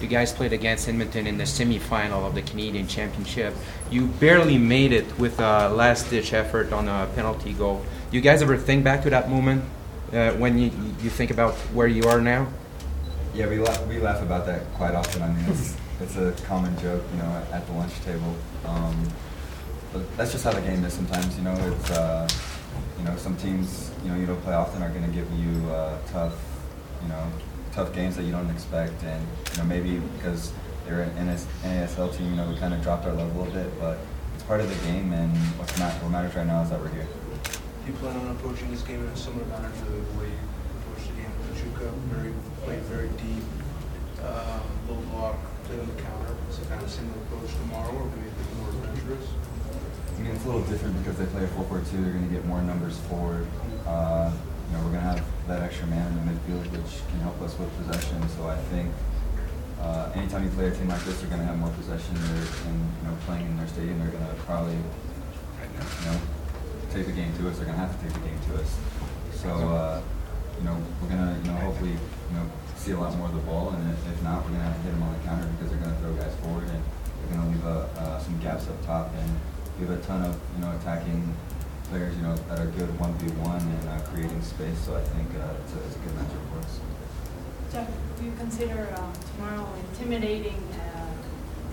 you 0.00 0.08
guys 0.08 0.34
played 0.34 0.52
against 0.52 0.88
Edmonton 0.88 1.26
in 1.26 1.38
the 1.38 1.44
semifinal 1.44 2.26
of 2.26 2.34
the 2.34 2.42
Canadian 2.42 2.86
Championship. 2.86 3.54
You 3.90 4.08
barely 4.08 4.58
made 4.58 4.92
it 4.92 5.18
with 5.18 5.38
a 5.38 5.70
last-ditch 5.70 6.34
effort 6.34 6.72
on 6.72 6.86
a 6.88 7.08
penalty 7.14 7.54
goal. 7.54 7.82
Do 8.10 8.16
you 8.16 8.22
guys 8.22 8.42
ever 8.42 8.58
think 8.58 8.84
back 8.84 9.02
to 9.04 9.10
that 9.10 9.30
moment 9.30 9.64
uh, 10.12 10.32
when 10.32 10.58
you, 10.58 10.70
you 11.02 11.10
think 11.10 11.30
about 11.30 11.54
where 11.74 11.86
you 11.86 12.04
are 12.04 12.20
now? 12.20 12.46
Yeah, 13.34 13.48
we 13.48 13.58
laugh, 13.58 13.86
we 13.86 13.98
laugh 13.98 14.22
about 14.22 14.46
that 14.46 14.72
quite 14.74 14.94
often. 14.94 15.22
I 15.22 15.28
mean, 15.28 15.44
it's, 15.48 15.76
it's 16.00 16.16
a 16.16 16.32
common 16.46 16.76
joke, 16.78 17.02
you 17.12 17.18
know, 17.18 17.28
at, 17.30 17.50
at 17.52 17.66
the 17.66 17.72
lunch 17.72 17.94
table. 18.02 18.34
Um, 18.64 19.08
but 19.92 20.16
that's 20.16 20.32
just 20.32 20.44
how 20.44 20.52
the 20.52 20.60
game 20.60 20.84
is 20.84 20.92
sometimes. 20.92 21.36
You 21.36 21.44
know, 21.44 21.54
it's 21.54 21.90
uh, 21.90 22.28
you 22.98 23.04
know 23.04 23.16
some 23.16 23.36
teams 23.36 23.90
you 24.02 24.10
know 24.10 24.16
you 24.16 24.26
don't 24.26 24.40
play 24.42 24.54
often 24.54 24.82
are 24.82 24.90
going 24.90 25.04
to 25.04 25.10
give 25.10 25.30
you 25.32 25.70
uh, 25.70 25.98
tough, 26.08 26.34
you 27.02 27.08
know, 27.08 27.26
tough 27.72 27.92
games 27.94 28.16
that 28.16 28.24
you 28.24 28.32
don't 28.32 28.50
expect, 28.50 29.02
and 29.04 29.26
you 29.52 29.58
know 29.58 29.64
maybe 29.64 29.98
because 30.16 30.52
they're 30.86 31.02
an 31.02 31.28
NS, 31.28 31.46
NASL 31.64 32.16
team, 32.16 32.30
you 32.30 32.36
know, 32.36 32.48
we 32.48 32.56
kind 32.56 32.72
of 32.72 32.80
dropped 32.82 33.06
our 33.06 33.12
level 33.12 33.42
a 33.42 33.50
bit, 33.50 33.80
but 33.80 33.98
it's 34.34 34.44
part 34.44 34.60
of 34.60 34.68
the 34.68 34.86
game, 34.86 35.12
and 35.12 35.32
what's 35.58 35.76
not 35.78 35.92
what 36.02 36.10
matters 36.10 36.34
right 36.36 36.46
now 36.46 36.62
is 36.62 36.70
that 36.70 36.80
we're 36.80 36.88
here. 36.88 37.08
Do 37.86 37.92
you 37.92 37.98
plan 37.98 38.16
on 38.18 38.34
approaching 38.34 38.68
this 38.72 38.82
game 38.82 38.98
in 38.98 39.06
a 39.06 39.16
similar 39.16 39.46
manner 39.46 39.70
to 39.70 39.84
the 39.86 40.02
way 40.18 40.26
you 40.26 40.42
approached 40.82 41.06
the 41.06 41.22
game 41.22 41.30
with 41.38 41.54
Pachuca? 41.54 41.86
Very, 42.10 42.34
played 42.66 42.82
very 42.90 43.06
deep, 43.14 43.46
uh, 44.26 44.58
low 44.90 44.98
block, 45.14 45.38
play 45.70 45.78
on 45.78 45.86
the 45.86 46.02
counter. 46.02 46.34
Is 46.50 46.58
it 46.58 46.66
kind 46.66 46.82
of 46.82 46.90
similar 46.90 47.14
approach 47.30 47.54
tomorrow, 47.54 47.94
or 47.94 48.10
maybe 48.10 48.26
a 48.26 48.34
bit 48.42 48.50
more 48.58 48.70
adventurous? 48.74 49.30
I 49.30 50.18
mean, 50.18 50.34
it's 50.34 50.42
a 50.42 50.48
little 50.50 50.66
different 50.66 50.98
because 50.98 51.14
they 51.14 51.30
play 51.30 51.44
a 51.44 51.52
4-4-2. 51.54 52.02
They're 52.02 52.10
going 52.10 52.26
to 52.26 52.34
get 52.34 52.44
more 52.44 52.58
numbers 52.58 52.98
forward. 53.06 53.46
Uh, 53.86 54.34
you 54.34 54.70
know, 54.74 54.82
we're 54.82 54.90
going 54.90 55.06
to 55.06 55.10
have 55.14 55.22
that 55.46 55.62
extra 55.62 55.86
man 55.86 56.10
in 56.10 56.26
the 56.26 56.34
midfield, 56.34 56.66
which 56.74 57.06
can 57.06 57.22
help 57.22 57.38
us 57.38 57.54
with 57.54 57.70
possession. 57.86 58.18
So 58.34 58.50
I 58.50 58.58
think 58.74 58.90
uh, 59.78 60.10
anytime 60.18 60.42
you 60.42 60.50
play 60.58 60.66
a 60.66 60.74
team 60.74 60.90
like 60.90 61.06
this, 61.06 61.22
they're 61.22 61.30
going 61.30 61.38
to 61.38 61.46
have 61.46 61.58
more 61.62 61.70
possession. 61.78 62.18
They're, 62.18 62.50
and 62.66 62.82
you 62.82 63.02
know, 63.06 63.14
playing 63.30 63.46
in 63.46 63.56
their 63.56 63.70
stadium, 63.70 64.02
they're 64.02 64.10
going 64.10 64.26
to 64.26 64.34
probably, 64.42 64.74
you 64.74 66.10
know, 66.10 66.18
take 66.96 67.06
the 67.06 67.12
game 67.12 67.32
to 67.36 67.48
us. 67.48 67.56
They're 67.56 67.68
going 67.68 67.76
to 67.76 67.84
have 67.84 67.92
to 67.92 68.00
take 68.00 68.14
the 68.16 68.24
game 68.24 68.40
to 68.48 68.52
us. 68.56 68.70
So, 69.36 69.52
uh, 69.52 70.00
you 70.56 70.64
know, 70.64 70.80
we're 71.02 71.12
going 71.12 71.20
to, 71.20 71.36
you 71.44 71.52
know, 71.52 71.60
hopefully, 71.60 71.92
you 71.92 72.34
know, 72.34 72.48
see 72.76 72.92
a 72.92 72.98
lot 72.98 73.14
more 73.16 73.28
of 73.28 73.34
the 73.34 73.44
ball. 73.44 73.70
And 73.76 73.84
if, 73.92 74.22
not, 74.22 74.44
we're 74.44 74.56
going 74.56 74.64
to 74.64 74.68
have 74.72 74.76
to 74.76 74.82
hit 74.82 74.92
them 74.92 75.02
on 75.02 75.12
the 75.12 75.22
counter 75.28 75.46
because 75.56 75.68
they're 75.68 75.82
going 75.84 75.92
to 75.92 76.00
throw 76.00 76.12
guys 76.16 76.34
forward 76.40 76.64
and 76.64 76.80
they're 76.80 77.36
going 77.36 77.44
to 77.44 77.48
leave 77.52 77.66
a, 77.68 77.78
uh, 78.00 78.18
some 78.20 78.40
gaps 78.40 78.68
up 78.68 78.80
top. 78.86 79.12
And 79.12 79.28
we 79.76 79.86
have 79.86 79.98
a 79.98 80.02
ton 80.08 80.24
of 80.24 80.40
you 80.56 80.64
know 80.64 80.72
attacking 80.80 81.20
players 81.92 82.16
you 82.16 82.22
know 82.22 82.34
that 82.48 82.58
are 82.58 82.66
good 82.80 82.88
one 82.98 83.12
v 83.20 83.28
one 83.44 83.60
and 83.60 83.88
uh, 83.92 84.00
creating 84.08 84.40
space. 84.40 84.78
So 84.80 84.96
I 84.96 85.04
think 85.12 85.28
uh, 85.36 85.52
it's, 85.60 85.76
a, 85.76 85.78
it's 85.84 85.96
a 85.96 85.98
good 86.00 86.16
matchup 86.16 86.44
for 86.48 86.58
us. 86.64 86.80
Jeff, 87.72 87.90
do 88.16 88.24
you 88.24 88.32
consider 88.38 88.88
uh, 88.96 89.12
tomorrow 89.36 89.68
intimidating 89.92 90.56
uh, 90.80 91.12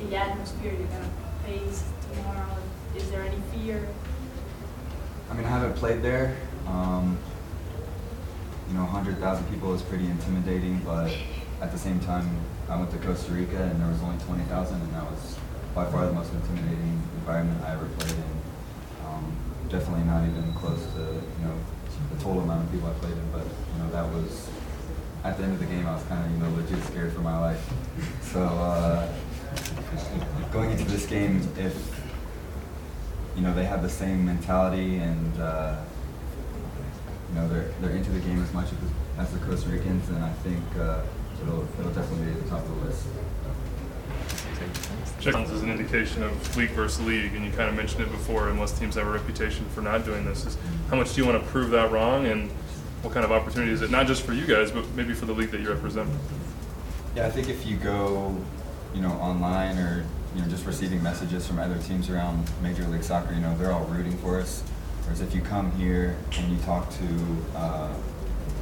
the 0.04 0.16
atmosphere 0.18 0.74
you're 0.74 0.92
going 0.92 1.08
to 1.08 1.48
face 1.48 1.88
tomorrow? 2.12 2.58
Is 2.98 3.10
there 3.10 3.24
any 3.24 3.40
fear? 3.56 3.88
I 5.30 5.34
mean, 5.34 5.46
I 5.46 5.50
haven't 5.50 5.76
played 5.76 6.02
there. 6.02 6.36
Um, 6.68 7.18
you 8.68 8.76
know, 8.76 8.84
100,000 8.84 9.46
people 9.50 9.74
is 9.74 9.82
pretty 9.82 10.06
intimidating, 10.06 10.80
but 10.86 11.16
at 11.62 11.72
the 11.72 11.78
same 11.78 12.00
time, 12.02 12.30
I 12.70 12.78
went 12.78 12.92
to 12.92 12.98
Costa 12.98 13.32
Rica 13.32 13.62
and 13.62 13.80
there 13.82 13.88
was 13.88 14.02
only 14.02 14.22
20,000, 14.26 14.82
and 14.82 14.94
that 14.94 15.04
was 15.04 15.38
by 15.76 15.86
far 15.92 16.06
the 16.06 16.14
most 16.14 16.32
intimidating 16.34 17.02
environment 17.18 17.62
I 17.64 17.74
ever 17.74 17.86
played 17.98 18.12
in. 18.12 18.34
Um, 19.06 19.36
definitely 19.70 20.06
not 20.06 20.24
even 20.24 20.54
close 20.54 20.82
to 20.94 21.02
you 21.02 21.46
know 21.46 21.56
the 22.12 22.24
total 22.24 22.42
amount 22.42 22.66
of 22.66 22.72
people 22.72 22.90
I 22.90 22.94
played 22.94 23.14
in, 23.14 23.32
but 23.32 23.44
you 23.44 23.84
know 23.84 23.92
that 23.92 24.06
was 24.14 24.50
at 25.24 25.38
the 25.38 25.44
end 25.44 25.54
of 25.54 25.60
the 25.60 25.66
game 25.66 25.86
I 25.88 25.96
was 25.96 26.04
kind 26.04 26.24
of 26.24 26.32
you 26.32 26.38
know 26.38 26.50
legit 26.56 26.84
scared 26.86 27.14
for 27.14 27.22
my 27.22 27.40
life. 27.40 27.74
So 28.34 28.42
uh, 28.42 29.14
going 30.52 30.72
into 30.72 30.86
this 30.86 31.06
game, 31.06 31.48
if 31.56 32.03
you 33.36 33.42
know 33.42 33.54
they 33.54 33.66
have 33.66 33.82
the 33.82 33.90
same 33.90 34.26
mentality 34.26 34.98
and 34.98 35.40
uh, 35.40 35.76
you 37.30 37.36
know 37.36 37.48
they're 37.48 37.72
they're 37.82 37.96
into 37.96 38.12
the 38.12 38.20
game 38.20 38.42
as 38.42 38.54
much 38.54 38.68
as, 38.68 39.26
as 39.26 39.34
the 39.34 39.40
Costa 39.46 39.70
Ricans, 39.70 40.08
and 40.10 40.24
I 40.24 40.32
think 40.34 40.64
uh, 40.78 41.02
it'll 41.42 41.68
it'll 41.80 41.92
definitely 41.92 42.28
be 42.28 42.32
at 42.32 42.44
the 42.44 42.50
top 42.50 42.60
of 42.60 42.80
the 42.80 42.86
list. 42.88 43.08
Checkdowns 45.20 45.52
is 45.52 45.62
an 45.62 45.70
indication 45.70 46.22
of 46.22 46.58
league 46.58 46.72
versus 46.72 47.06
league, 47.06 47.34
and 47.34 47.46
you 47.46 47.52
kind 47.52 47.70
of 47.70 47.76
mentioned 47.76 48.04
it 48.04 48.12
before. 48.12 48.50
Unless 48.50 48.78
teams 48.78 48.96
have 48.96 49.08
a 49.08 49.10
reputation 49.10 49.66
for 49.70 49.82
not 49.82 50.06
doing 50.06 50.26
this, 50.26 50.46
is 50.46 50.58
how 50.90 50.98
much 50.98 51.14
do 51.14 51.22
you 51.22 51.28
want 51.28 51.42
to 51.42 51.50
prove 51.50 51.72
that 51.72 51.92
wrong, 51.92 52.28
and 52.28 52.52
what 53.02 53.14
kind 53.14 53.26
of 53.26 53.32
opportunity 53.32 53.72
is 53.72 53.82
it? 53.82 53.90
Not 53.90 54.08
just 54.08 54.24
for 54.24 54.34
you 54.34 54.46
guys, 54.46 54.72
but 54.72 54.86
maybe 54.96 55.14
for 55.14 55.26
the 55.26 55.34
league 55.34 55.52
that 55.52 55.62
you 55.62 55.70
represent. 55.70 56.10
Yeah, 57.16 57.26
I 57.26 57.30
think 57.30 57.50
if 57.50 57.66
you 57.66 57.78
go, 57.78 58.36
you 58.94 59.02
know, 59.02 59.12
online 59.14 59.78
or 59.78 60.06
you 60.36 60.42
know 60.42 60.48
just 60.48 60.66
receiving 60.66 61.02
messages 61.04 61.48
from 61.48 61.60
other 61.60 61.78
teams 61.80 62.10
around 62.10 62.50
Major 62.62 62.84
League 62.88 63.04
Soccer, 63.04 63.34
you 63.34 63.42
know, 63.42 63.56
they're 63.58 63.72
all 63.72 63.86
rooting 63.86 64.18
for 64.18 64.40
us. 64.40 64.62
Whereas 65.04 65.22
if 65.22 65.36
you 65.36 65.42
come 65.42 65.72
here 65.74 66.16
and 66.38 66.52
you 66.52 66.58
talk 66.64 66.90
to, 66.92 67.06
uh, 67.56 67.94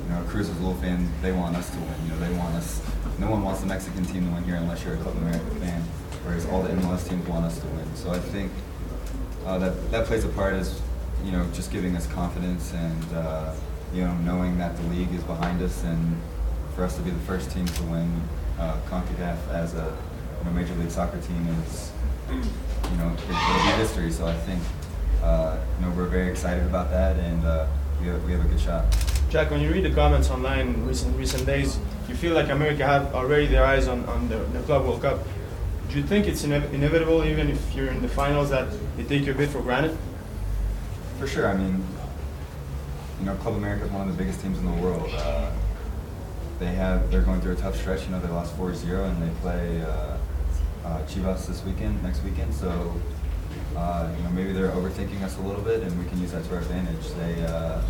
you 0.04 0.10
know, 0.10 0.22
a 0.22 0.26
Cruz 0.26 0.50
Azul 0.50 0.74
fan, 0.76 1.08
they 1.22 1.32
want 1.32 1.56
us 1.56 1.70
to 1.70 1.78
win. 1.78 1.96
You 2.04 2.10
know, 2.10 2.20
they 2.20 2.34
want 2.36 2.56
us. 2.56 2.82
No 3.20 3.30
one 3.30 3.44
wants 3.44 3.62
the 3.62 3.68
Mexican 3.68 4.06
team 4.06 4.26
to 4.26 4.34
win 4.34 4.44
here 4.44 4.56
unless 4.56 4.84
you're 4.84 4.96
a 4.96 4.98
Club 4.98 5.16
America 5.18 5.46
fan. 5.60 5.82
Whereas 6.24 6.46
all 6.48 6.64
the 6.64 6.70
MLS 6.70 7.08
teams 7.08 7.28
want 7.28 7.46
us 7.46 7.60
to 7.60 7.68
win. 7.68 7.96
So 7.96 8.12
I 8.12 8.20
think 8.20 8.52
uh, 9.46 9.58
that 9.60 9.92
that 9.92 10.06
plays 10.06 10.26
a 10.26 10.30
part 10.30 10.56
as, 10.56 10.82
you 11.24 11.32
know, 11.32 11.48
just 11.54 11.72
giving 11.72 11.96
us 11.96 12.08
confidence 12.08 12.74
and 12.74 13.14
uh, 13.14 13.54
you 13.94 14.04
know 14.04 14.14
knowing 14.20 14.58
that 14.58 14.76
the 14.78 14.84
league 14.84 15.14
is 15.14 15.24
behind 15.24 15.62
us 15.62 15.84
and 15.84 16.18
for 16.76 16.84
us 16.84 16.96
to 16.96 17.02
be 17.02 17.12
the 17.12 17.20
first 17.20 17.52
team 17.52 17.66
to 17.66 17.84
win 17.84 18.22
uh, 18.60 18.78
CONCACAF 18.90 19.50
as 19.50 19.74
a 19.74 19.96
you 20.42 20.50
know, 20.50 20.52
Major 20.52 20.74
League 20.76 20.92
Soccer 20.92 21.20
team 21.22 21.48
is, 21.64 21.92
you 22.30 22.98
know, 22.98 23.14
it, 23.14 23.20
it'll 23.22 23.64
be 23.64 23.72
history. 23.78 24.12
So 24.12 24.26
I 24.26 24.34
think, 24.34 24.62
uh, 25.24 25.58
you 25.80 25.86
know, 25.86 25.92
we're 25.94 26.08
very 26.08 26.30
excited 26.30 26.64
about 26.64 26.90
that 26.90 27.18
and 27.18 27.46
uh, 27.46 27.68
we, 28.00 28.08
have, 28.08 28.24
we 28.26 28.32
have 28.32 28.44
a 28.44 28.48
good 28.48 28.60
shot. 28.60 28.86
Jack, 29.30 29.52
when 29.52 29.62
you 29.62 29.72
read 29.72 29.86
the 29.86 29.92
comments 29.92 30.30
online 30.30 30.70
in 30.70 30.86
recent 30.88 31.16
recent 31.18 31.46
days, 31.46 31.80
you 32.10 32.16
feel 32.16 32.34
like 32.34 32.50
America 32.50 32.86
have 32.86 33.14
already 33.16 33.46
their 33.46 33.64
eyes 33.64 33.88
on, 33.88 34.04
on 34.06 34.28
the, 34.28 34.38
the 34.38 34.60
Club 34.64 34.84
World 34.84 35.02
Cup. 35.02 35.20
Do 35.90 35.98
you 35.98 36.04
think 36.04 36.28
it's 36.28 36.44
ine- 36.44 36.74
inevitable, 36.74 37.24
even 37.24 37.50
if 37.50 37.76
you're 37.76 37.88
in 37.88 38.02
the 38.02 38.10
finals, 38.10 38.50
that 38.50 38.68
they 38.98 39.04
take 39.04 39.26
your 39.26 39.36
bid 39.36 39.50
for 39.50 39.62
granted? 39.62 39.98
For 41.20 41.28
sure. 41.28 41.48
I 41.48 41.56
mean, 41.56 41.86
you 43.20 43.26
know, 43.26 43.36
Club 43.36 43.56
America 43.56 43.86
is 43.86 43.92
one 43.92 44.02
of 44.02 44.18
the 44.18 44.22
biggest 44.22 44.42
teams 44.42 44.58
in 44.58 44.66
the 44.66 44.82
world. 44.82 45.10
Uh, 45.14 45.52
they 46.60 46.74
have 46.74 47.10
they're 47.10 47.22
going 47.22 47.42
through 47.42 47.54
a 47.54 47.56
tough 47.56 47.76
stretch. 47.76 48.04
You 48.06 48.12
know, 48.12 48.20
they 48.20 48.28
lost 48.28 48.58
4-0 48.58 49.10
and 49.10 49.22
they 49.22 49.34
play 49.42 49.82
uh, 49.82 50.18
uh, 50.86 51.02
Chivas 51.04 51.48
this 51.48 51.64
weekend, 51.64 52.02
next 52.04 52.24
weekend. 52.24 52.54
So, 52.54 52.94
uh, 53.76 54.10
you 54.18 54.24
know, 54.24 54.30
maybe 54.32 54.54
they're 54.54 54.72
overthinking 54.72 55.22
us 55.22 55.38
a 55.38 55.42
little 55.42 55.62
bit, 55.62 55.82
and 55.84 55.98
we 55.98 56.10
can 56.10 56.20
use 56.20 56.32
that 56.32 56.44
to 56.46 56.56
our 56.56 56.62
advantage. 56.62 57.08
They, 57.14 57.44
uh, 57.46 57.82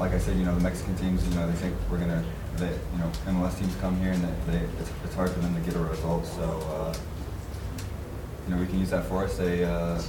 like 0.00 0.12
I 0.12 0.18
said, 0.18 0.36
you 0.36 0.44
know, 0.44 0.54
the 0.54 0.60
Mexican 0.60 0.94
teams, 0.96 1.26
you 1.26 1.34
know, 1.34 1.46
they 1.46 1.56
think 1.56 1.74
we're 1.90 1.98
gonna, 1.98 2.24
they, 2.56 2.68
you 2.68 2.98
know, 2.98 3.10
MLS 3.26 3.58
teams 3.58 3.74
come 3.80 3.98
here 4.00 4.12
and 4.12 4.22
they, 4.22 4.52
they 4.52 4.64
it's, 4.80 4.90
it's 5.04 5.14
hard 5.14 5.30
for 5.30 5.40
them 5.40 5.54
to 5.54 5.60
get 5.60 5.74
a 5.74 5.80
result. 5.80 6.24
So, 6.26 6.42
uh, 6.42 6.94
you 8.46 8.54
know, 8.54 8.60
we 8.60 8.66
can 8.66 8.78
use 8.78 8.90
that 8.90 9.04
for 9.06 9.24
us. 9.24 9.36
They, 9.36 9.64
uh, 9.64 10.00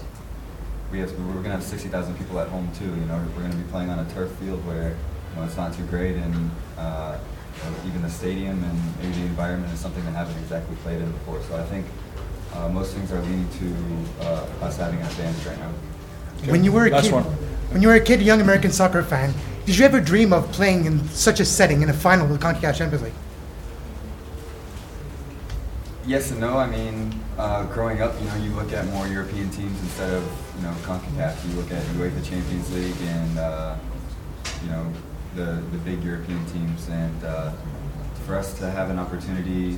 we 0.91 0.99
have, 0.99 1.11
we're 1.19 1.41
gonna 1.41 1.49
have 1.49 1.63
60,000 1.63 2.17
people 2.17 2.39
at 2.39 2.49
home 2.49 2.69
too. 2.77 2.85
You 2.85 3.05
know, 3.05 3.23
we're 3.35 3.43
gonna 3.43 3.55
be 3.55 3.69
playing 3.71 3.89
on 3.89 3.99
a 3.99 4.09
turf 4.11 4.31
field 4.33 4.65
where, 4.65 4.89
you 4.89 5.35
know, 5.35 5.43
it's 5.43 5.57
not 5.57 5.73
too 5.73 5.83
great, 5.85 6.15
and 6.15 6.51
uh, 6.77 7.17
even 7.85 8.01
the 8.01 8.09
stadium 8.09 8.63
and 8.63 8.97
maybe 9.01 9.13
the 9.13 9.25
environment 9.27 9.71
is 9.73 9.79
something 9.79 10.03
that 10.05 10.11
haven't 10.11 10.37
exactly 10.39 10.75
played 10.77 11.01
in 11.01 11.11
before. 11.11 11.41
So 11.43 11.55
I 11.57 11.63
think 11.63 11.85
uh, 12.53 12.69
most 12.69 12.93
things 12.93 13.11
are 13.11 13.21
leaning 13.21 13.47
to 13.59 14.25
uh, 14.25 14.65
us 14.65 14.77
having 14.77 14.99
an 14.99 15.05
advantage 15.05 15.45
right 15.45 15.59
now. 15.59 15.71
When 16.51 16.63
you 16.63 16.71
were 16.71 16.87
a 16.87 16.89
Last 16.89 17.05
kid, 17.05 17.13
one. 17.13 17.23
when 17.71 17.81
you 17.81 17.89
were 17.89 17.95
a 17.95 17.99
kid, 18.01 18.21
a 18.21 18.23
young 18.23 18.41
American 18.41 18.71
soccer 18.71 19.03
fan, 19.03 19.33
did 19.65 19.77
you 19.77 19.85
ever 19.85 19.99
dream 19.99 20.33
of 20.33 20.51
playing 20.51 20.85
in 20.85 21.07
such 21.09 21.39
a 21.39 21.45
setting 21.45 21.81
in 21.81 21.89
a 21.89 21.93
final 21.93 22.25
of 22.25 22.31
the 22.31 22.43
CONCACAF 22.45 22.75
Champions 22.75 23.03
League? 23.03 23.13
Yes 26.05 26.31
and 26.31 26.39
no. 26.39 26.57
I 26.57 26.65
mean, 26.65 27.13
uh, 27.37 27.65
growing 27.65 28.01
up, 28.01 28.19
you 28.19 28.25
know, 28.27 28.35
you 28.37 28.49
look 28.55 28.73
at 28.73 28.87
more 28.87 29.05
European 29.07 29.49
teams 29.51 29.79
instead 29.81 30.11
of 30.11 30.23
you 30.55 30.63
know 30.63 30.73
Concacaf. 30.81 31.35
You 31.47 31.53
look 31.55 31.71
at 31.71 31.83
UEFA 31.97 32.23
Champions 32.27 32.73
League 32.73 32.95
and 33.01 33.37
uh, 33.37 33.75
you 34.63 34.69
know 34.71 34.91
the 35.35 35.63
the 35.71 35.77
big 35.79 36.03
European 36.03 36.45
teams. 36.47 36.87
And 36.89 37.23
uh, 37.23 37.51
for 38.25 38.35
us 38.35 38.57
to 38.59 38.69
have 38.69 38.89
an 38.89 38.99
opportunity 38.99 39.77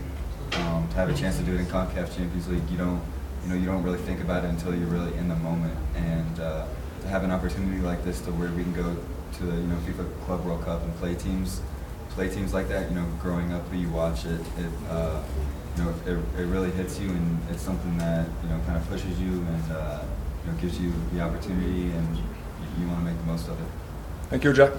um, 0.53 0.88
to 0.89 0.96
have 0.96 1.10
a 1.10 1.13
chance 1.13 1.38
to 1.38 1.43
do 1.43 1.53
it 1.53 1.60
in 1.60 1.65
Concacaf 1.65 2.15
Champions 2.15 2.48
League, 2.48 2.70
you 2.70 2.77
don't 2.77 3.01
you 3.43 3.50
know 3.50 3.55
you 3.55 3.65
don't 3.65 3.84
really 3.84 4.00
think 4.00 4.22
about 4.22 4.43
it 4.43 4.50
until 4.50 4.75
you're 4.75 4.88
really 4.88 5.15
in 5.17 5.27
the 5.27 5.36
moment. 5.36 5.77
And 5.96 6.39
uh, 6.39 6.65
to 7.01 7.08
have 7.08 7.24
an 7.24 7.31
opportunity 7.31 7.81
like 7.81 8.03
this, 8.03 8.22
to 8.22 8.31
where 8.31 8.50
we 8.51 8.63
can 8.63 8.74
go 8.74 8.96
to 9.38 9.43
the 9.43 9.55
you 9.55 9.67
know 9.67 9.77
FIFA 9.88 10.25
Club 10.25 10.46
World 10.46 10.63
Cup 10.63 10.84
and 10.84 10.96
play 10.98 11.15
teams 11.15 11.62
play 12.12 12.29
teams 12.29 12.53
like 12.53 12.67
that, 12.70 12.89
you 12.89 12.96
know, 12.96 13.05
growing 13.22 13.51
up, 13.53 13.63
you 13.74 13.89
watch 13.89 14.25
it, 14.25 14.39
it, 14.58 14.72
uh, 14.89 15.22
you 15.77 15.84
know, 15.84 15.93
it, 16.05 16.39
it 16.39 16.46
really 16.46 16.72
hits 16.72 17.00
you, 17.00 17.10
and 17.10 17.39
it's 17.50 17.62
something 17.62 17.98
that 17.98 18.27
you 18.43 18.50
know 18.50 18.60
kind 18.65 18.77
of 18.77 18.88
pushes 18.89 19.20
you 19.20 19.31
and 19.31 19.72
uh, 19.72 20.03
you 20.46 20.51
know 20.51 20.58
gives 20.60 20.79
you 20.79 20.91
the 21.13 21.22
opportunity, 21.22 21.91
and 21.91 22.17
you 22.79 22.88
want 22.88 23.00
to 23.00 23.05
make 23.05 23.17
the 23.17 23.25
most 23.25 23.48
of 23.48 23.60
it. 23.60 23.67
Thank 24.29 24.43
you, 24.43 24.53
Jack. 24.53 24.72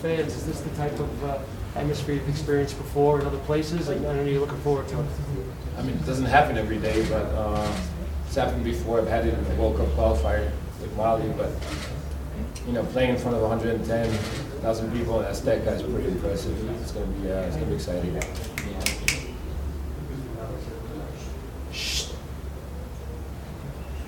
Fans, 0.00 0.32
is 0.32 0.46
this 0.46 0.60
the 0.60 0.70
type 0.76 0.96
of 1.00 1.24
uh, 1.24 1.40
atmosphere 1.74 2.14
you've 2.14 2.28
experienced 2.28 2.78
before 2.78 3.18
in 3.18 3.26
other 3.26 3.38
places? 3.38 3.88
And 3.88 4.06
I 4.06 4.14
know 4.14 4.22
you're 4.22 4.40
looking 4.40 4.60
forward 4.60 4.86
to 4.86 5.00
it. 5.00 5.06
I 5.76 5.82
mean, 5.82 5.96
it 5.96 6.06
doesn't 6.06 6.26
happen 6.26 6.56
every 6.56 6.78
day, 6.78 7.04
but 7.08 7.24
uh, 7.34 7.76
it's 8.24 8.36
happened 8.36 8.62
before. 8.62 9.00
I've 9.00 9.08
had 9.08 9.26
it 9.26 9.34
in 9.34 9.42
the 9.48 9.54
World 9.56 9.76
Cup 9.76 9.88
qualifier 9.96 10.52
with 10.80 10.96
Mali, 10.96 11.28
but 11.30 11.50
you 12.64 12.74
know, 12.74 12.84
playing 12.84 13.10
in 13.10 13.16
front 13.16 13.34
of 13.34 13.42
110,000 13.42 14.92
people 14.92 15.18
in 15.18 15.26
Azteca 15.26 15.74
is 15.74 15.82
pretty 15.82 16.06
impressive. 16.06 16.80
It's 16.80 16.92
gonna 16.92 17.06
be, 17.06 17.32
uh, 17.32 17.40
it's 17.40 17.56
gonna 17.56 17.66
be 17.66 17.74
exciting. 17.74 19.17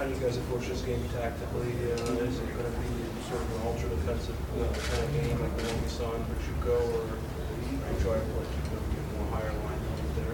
How 0.01 0.07
do 0.07 0.15
you 0.15 0.21
guys 0.21 0.39
approach 0.39 0.67
this 0.67 0.81
game 0.81 1.05
tactically? 1.13 1.77
Uh, 1.93 2.25
is 2.25 2.39
it 2.41 2.49
going 2.57 2.65
to 2.65 2.79
be 2.81 2.89
sort 3.29 3.43
of 3.43 3.53
an 3.53 3.67
ultra 3.69 3.87
defensive 3.91 4.35
you 4.57 4.63
know, 4.63 4.73
kind 4.73 5.05
of 5.05 5.13
game 5.13 5.37
like 5.37 5.55
the 5.59 5.65
one 5.69 5.83
we 5.83 5.89
saw 5.93 6.09
in 6.17 6.25
Pachuca, 6.25 6.73
or 6.73 7.05
do 7.05 7.69
you 7.69 7.77
try 8.01 8.17
to 8.17 8.25
you 8.25 8.33
know, 8.33 9.21
more 9.21 9.29
higher 9.37 9.53
line 9.53 9.77
there? 10.17 10.33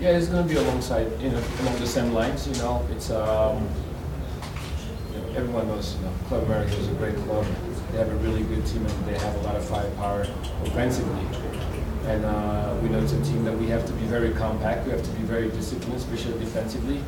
Yeah, 0.00 0.16
it's 0.16 0.28
gonna 0.28 0.48
be 0.48 0.56
alongside, 0.56 1.12
you 1.20 1.28
know, 1.28 1.44
along 1.60 1.76
the 1.76 1.86
same 1.86 2.14
lines. 2.14 2.48
You 2.48 2.54
know, 2.54 2.88
it's 2.90 3.10
um, 3.10 3.68
you 5.12 5.20
know, 5.20 5.28
everyone 5.36 5.68
knows, 5.68 5.96
you 5.96 6.08
know, 6.08 6.12
Club 6.28 6.44
America 6.44 6.72
is 6.72 6.88
a 6.88 6.92
great 6.92 7.16
club. 7.28 7.44
They 7.92 7.98
have 7.98 8.08
a 8.08 8.16
really 8.24 8.44
good 8.44 8.64
team 8.64 8.80
and 8.86 9.04
they 9.04 9.18
have 9.18 9.34
a 9.36 9.40
lot 9.44 9.56
of 9.56 9.64
firepower 9.68 10.24
offensively. 10.64 11.26
And 12.06 12.24
uh, 12.24 12.74
we 12.80 12.88
know 12.88 13.00
it's 13.04 13.12
a 13.12 13.22
team 13.24 13.44
that 13.44 13.58
we 13.58 13.68
have 13.68 13.84
to 13.84 13.92
be 13.92 14.06
very 14.06 14.32
compact. 14.32 14.86
We 14.86 14.92
have 14.92 15.04
to 15.04 15.10
be 15.20 15.24
very 15.24 15.50
disciplined, 15.50 15.96
especially 15.96 16.38
defensively. 16.38 17.04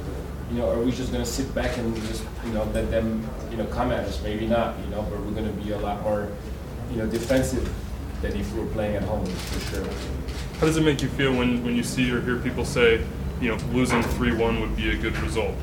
You 0.51 0.57
know, 0.57 0.69
are 0.69 0.81
we 0.81 0.91
just 0.91 1.13
gonna 1.13 1.25
sit 1.25 1.55
back 1.55 1.79
and 1.79 1.95
just, 2.09 2.25
you 2.45 2.53
know, 2.53 2.65
let 2.75 2.91
them, 2.91 3.25
you 3.53 3.57
know, 3.57 3.67
come 3.67 3.93
at 3.93 4.05
us? 4.05 4.21
Maybe 4.23 4.49
not. 4.49 4.77
You 4.81 4.87
know, 4.91 5.03
but 5.03 5.21
we're 5.21 5.31
gonna 5.31 5.53
be 5.53 5.71
a 5.71 5.79
lot 5.79 6.03
more, 6.03 6.29
you 6.91 6.97
know, 6.97 7.07
defensive 7.07 7.73
than 8.21 8.37
if 8.37 8.53
we 8.53 8.61
were 8.61 8.67
playing 8.71 8.97
at 8.97 9.03
home 9.03 9.25
for 9.25 9.61
sure. 9.75 9.87
How 10.59 10.67
does 10.67 10.77
it 10.77 10.83
make 10.83 11.03
you 11.03 11.09
feel 11.09 11.33
when, 11.33 11.65
when 11.65 11.77
you 11.77 11.85
see 11.85 12.11
or 12.11 12.21
hear 12.21 12.37
people 12.39 12.65
say, 12.65 13.01
you 13.41 13.49
know, 13.49 13.57
losing 13.73 14.03
3 14.03 14.37
1 14.37 14.61
would 14.61 14.77
be 14.77 14.91
a 14.91 14.97
good 14.97 15.17
result? 15.19 15.55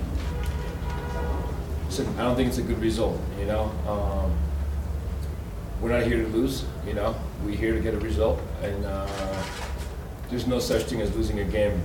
Listen, 1.85 2.07
I 2.17 2.23
don't 2.23 2.35
think 2.35 2.47
it's 2.47 2.57
a 2.57 2.63
good 2.63 2.79
result. 2.79 3.19
You 3.39 3.45
know, 3.45 3.71
um, 3.87 4.37
we're 5.81 5.89
not 5.89 6.03
here 6.07 6.23
to 6.23 6.27
lose. 6.29 6.65
You 6.85 6.93
know, 6.93 7.13
we're 7.43 7.57
here 7.57 7.73
to 7.73 7.79
get 7.81 7.93
a 7.93 7.99
result, 7.99 8.39
and 8.63 8.85
uh, 8.85 9.07
there's 10.29 10.47
no 10.47 10.59
such 10.59 10.83
thing 10.83 11.01
as 11.01 11.13
losing 11.13 11.39
a 11.39 11.45
game. 11.45 11.81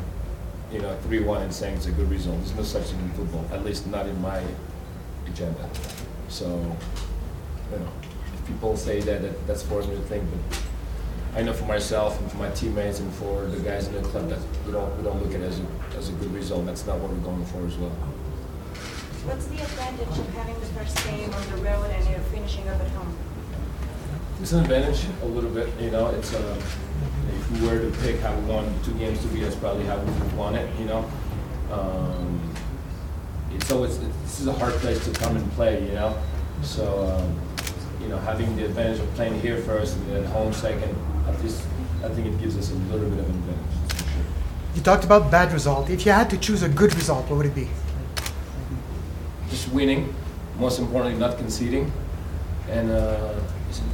You 0.72 0.80
know, 0.80 0.96
three-one 1.02 1.42
and 1.42 1.52
saying 1.52 1.76
it's 1.76 1.86
a 1.86 1.92
good 1.92 2.10
result. 2.10 2.38
There's 2.38 2.54
no 2.54 2.62
such 2.62 2.84
thing 2.84 3.00
in 3.00 3.10
football, 3.10 3.44
at 3.52 3.62
least 3.62 3.86
not 3.86 4.06
in 4.06 4.18
my 4.22 4.42
agenda. 5.26 5.68
So, 6.28 6.46
you 6.48 7.78
know, 7.78 7.88
if 8.32 8.46
people 8.46 8.74
say 8.76 9.00
that, 9.00 9.20
that 9.20 9.46
that's 9.46 9.62
for 9.62 9.82
them 9.82 9.90
to 9.90 10.02
think, 10.08 10.24
but 10.30 11.38
I 11.38 11.42
know 11.42 11.52
for 11.52 11.66
myself 11.66 12.18
and 12.20 12.30
for 12.30 12.38
my 12.38 12.50
teammates 12.50 13.00
and 13.00 13.12
for 13.14 13.44
the 13.44 13.60
guys 13.60 13.86
in 13.86 13.94
the 13.94 14.00
club 14.08 14.30
that 14.30 14.38
we 14.66 14.72
don't 14.72 14.96
we 14.96 15.02
don't 15.04 15.22
look 15.22 15.34
at 15.34 15.40
it 15.42 15.44
as 15.44 15.60
a, 15.60 15.66
as 15.98 16.08
a 16.08 16.12
good 16.12 16.32
result. 16.32 16.64
That's 16.64 16.86
not 16.86 16.98
what 16.98 17.10
we're 17.10 17.18
going 17.18 17.44
for 17.46 17.66
as 17.66 17.76
well. 17.76 17.90
What's 19.28 19.46
the 19.46 19.60
advantage 19.60 20.18
of 20.18 20.28
having 20.34 20.58
the 20.58 20.66
first 20.66 20.96
game 21.04 21.32
on 21.32 21.50
the 21.50 21.56
road 21.62 21.90
and 21.90 22.08
you're 22.08 22.18
finishing 22.32 22.66
up 22.68 22.80
at 22.80 22.88
home? 22.88 23.14
It's 24.40 24.52
an 24.52 24.60
advantage 24.60 25.06
a 25.22 25.26
little 25.26 25.50
bit, 25.50 25.68
you 25.78 25.90
know. 25.90 26.08
It's 26.08 26.34
uh, 26.34 26.60
If 27.28 27.50
we 27.52 27.66
were 27.66 27.78
to 27.78 27.90
pick 27.98 28.20
how 28.20 28.34
we 28.34 28.44
want 28.46 28.78
the 28.78 28.90
two 28.90 28.98
games 28.98 29.20
to 29.20 29.28
be, 29.28 29.40
that's 29.40 29.56
probably 29.56 29.84
how 29.84 29.98
we 29.98 30.10
would 30.10 30.36
want 30.36 30.56
it, 30.56 30.68
you 30.78 30.86
know? 30.86 31.10
Um, 31.70 32.54
so 33.50 33.56
it's 33.56 33.72
always, 33.72 33.98
this 33.98 34.40
is 34.40 34.46
a 34.46 34.52
hard 34.52 34.74
place 34.74 35.04
to 35.04 35.12
come 35.12 35.36
and 35.36 35.52
play, 35.52 35.84
you 35.86 35.92
know? 35.92 36.16
So, 36.62 37.06
um, 37.06 37.38
you 38.00 38.08
know, 38.08 38.18
having 38.18 38.56
the 38.56 38.64
advantage 38.64 39.00
of 39.00 39.12
playing 39.14 39.40
here 39.40 39.58
first 39.58 39.96
and 39.96 40.10
then 40.10 40.24
home 40.24 40.52
second, 40.52 40.94
at 41.28 41.40
least 41.42 41.62
I 42.04 42.08
think 42.08 42.26
it 42.26 42.40
gives 42.40 42.56
us 42.56 42.70
a 42.70 42.74
little 42.74 43.08
bit 43.08 43.20
of 43.20 43.28
an 43.28 43.34
advantage. 43.34 44.06
You 44.74 44.82
talked 44.82 45.04
about 45.04 45.30
bad 45.30 45.52
result. 45.52 45.90
If 45.90 46.06
you 46.06 46.12
had 46.12 46.30
to 46.30 46.38
choose 46.38 46.62
a 46.62 46.68
good 46.68 46.94
result, 46.94 47.28
what 47.28 47.36
would 47.36 47.46
it 47.46 47.54
be? 47.54 47.68
Just 49.50 49.68
winning, 49.68 50.14
most 50.58 50.78
importantly, 50.78 51.18
not 51.18 51.36
conceding. 51.36 51.92
And 52.68 52.90
uh, 52.90 53.34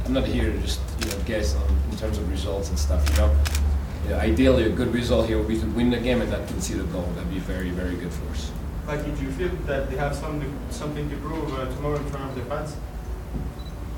I'm 0.05 0.13
not 0.13 0.25
here 0.25 0.51
to 0.51 0.57
just 0.59 0.81
you 0.99 1.11
know 1.11 1.17
guess 1.25 1.55
on, 1.55 1.67
in 1.91 1.97
terms 1.97 2.17
of 2.17 2.29
results 2.29 2.69
and 2.69 2.79
stuff. 2.79 3.07
You 3.11 4.09
know, 4.09 4.17
ideally 4.17 4.63
a 4.63 4.69
good 4.69 4.93
result 4.93 5.27
here 5.27 5.37
would 5.37 5.47
be 5.47 5.59
to 5.59 5.65
win 5.67 5.89
the 5.89 5.97
game 5.97 6.21
and 6.21 6.31
not 6.31 6.47
concede 6.47 6.79
a 6.79 6.83
goal. 6.83 7.07
That'd 7.15 7.31
be 7.31 7.39
very 7.39 7.69
very 7.69 7.95
good 7.95 8.11
for 8.11 8.29
us. 8.31 8.51
Like, 8.87 9.03
do 9.03 9.23
you 9.23 9.31
feel 9.31 9.49
that 9.67 9.89
they 9.89 9.97
have 9.97 10.15
something 10.15 10.51
something 10.71 11.09
to 11.09 11.15
prove 11.17 11.53
uh, 11.53 11.65
tomorrow 11.75 11.97
in 11.97 12.05
front 12.09 12.29
of 12.29 12.35
the 12.35 12.41
fans? 12.49 12.75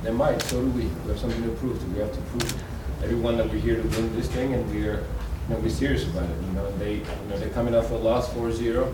They 0.03 0.11
might. 0.11 0.41
So 0.43 0.61
do 0.61 0.69
we. 0.71 0.85
We 0.85 1.09
have 1.11 1.19
something 1.19 1.41
to 1.43 1.49
prove. 1.49 1.93
We 1.93 1.99
have 1.99 2.13
to 2.13 2.21
prove 2.21 2.63
everyone 3.03 3.37
that 3.37 3.49
we're 3.49 3.59
here 3.59 3.75
to 3.75 3.87
win 3.89 4.15
this 4.15 4.27
thing, 4.27 4.53
and 4.53 4.69
we're 4.69 4.97
you 4.97 5.49
know 5.49 5.57
we're 5.59 5.69
serious 5.69 6.03
about 6.05 6.29
it. 6.29 6.41
You 6.47 6.53
know, 6.53 6.77
they 6.77 6.93
you 6.95 7.27
know 7.29 7.37
they're 7.37 7.49
coming 7.49 7.75
off 7.75 7.91
a 7.91 7.95
loss 7.95 8.29
4-0. 8.29 8.93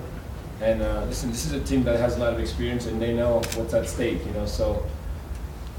And 0.59 0.81
uh, 0.81 1.05
listen, 1.05 1.29
this 1.29 1.45
is 1.45 1.53
a 1.53 1.59
team 1.59 1.83
that 1.83 1.99
has 1.99 2.17
a 2.17 2.19
lot 2.19 2.33
of 2.33 2.39
experience, 2.39 2.87
and 2.87 3.01
they 3.01 3.13
know 3.13 3.41
what's 3.55 3.73
at 3.73 3.87
stake. 3.87 4.25
You 4.25 4.31
know, 4.33 4.45
so 4.45 4.85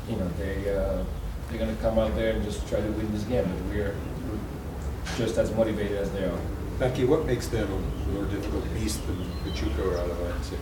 you 0.09 0.17
know 0.17 0.29
they 0.39 0.75
uh, 0.75 1.05
they're 1.49 1.59
going 1.59 1.75
to 1.75 1.83
come 1.83 1.99
out 1.99 2.15
there 2.15 2.35
and 2.35 2.45
just 2.45 2.67
try 2.69 2.81
to 2.81 2.91
win 2.93 3.11
this 3.13 3.25
game. 3.25 3.45
But 3.45 3.75
we're, 3.75 3.95
we're 4.31 5.17
just 5.17 5.39
as 5.39 5.53
motivated 5.55 5.99
as 5.99 6.11
they 6.13 6.25
are. 6.25 6.39
Baky, 6.79 7.05
what 7.05 7.27
makes 7.27 7.49
them 7.49 7.69
a 7.73 8.09
more 8.13 8.25
difficult 8.27 8.63
beast 8.75 9.05
than 9.07 9.17
Pachuca 9.45 9.83
or 9.83 9.95
Alavante? 9.95 10.57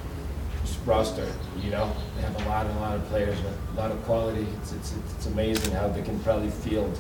Just 0.65 0.79
roster, 0.87 1.31
you 1.61 1.71
know, 1.71 1.93
they 2.17 2.23
have 2.23 2.35
a 2.35 2.49
lot 2.49 2.67
and 2.67 2.77
a 2.79 2.81
lot 2.81 2.97
of 2.97 3.05
players 3.09 3.37
with 3.43 3.59
a 3.75 3.77
lot 3.77 3.91
of 3.91 4.03
quality. 4.05 4.47
It's, 4.63 4.73
it's, 4.73 4.95
it's 5.15 5.27
amazing 5.27 5.73
how 5.73 5.89
they 5.89 6.03
can 6.03 6.19
probably 6.21 6.51
field 6.51 6.99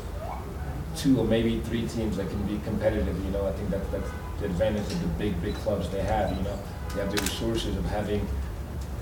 two 0.96 1.18
or 1.18 1.24
maybe 1.24 1.60
three 1.60 1.86
teams 1.88 2.16
that 2.16 2.28
can 2.28 2.42
be 2.46 2.58
competitive. 2.64 3.24
You 3.24 3.30
know, 3.30 3.46
I 3.46 3.52
think 3.52 3.70
that 3.70 3.90
that's 3.90 4.10
the 4.40 4.46
advantage 4.46 4.86
of 4.92 5.00
the 5.00 5.08
big 5.18 5.40
big 5.40 5.54
clubs 5.56 5.88
they 5.90 6.02
have. 6.02 6.36
You 6.36 6.42
know, 6.42 6.58
they 6.94 7.00
have 7.00 7.14
the 7.14 7.20
resources 7.22 7.76
of 7.76 7.84
having 7.86 8.26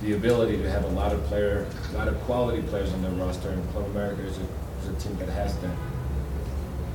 the 0.03 0.15
ability 0.15 0.59
to 0.59 0.71
have 0.71 0.85
a 0.85 0.89
lot 0.89 1.13
of 1.13 1.23
player, 1.25 1.67
a 1.91 1.97
lot 1.97 2.09
of 2.09 2.21
quality 2.23 2.63
players 2.63 2.93
on 2.93 3.03
their 3.03 3.13
roster. 3.13 3.49
And 3.49 3.71
Club 3.71 3.87
America 3.87 4.23
is 4.23 4.39
a, 4.39 4.43
is 4.83 4.89
a 4.89 5.09
team 5.09 5.17
that 5.19 5.29
has 5.31 5.57
that. 5.59 5.77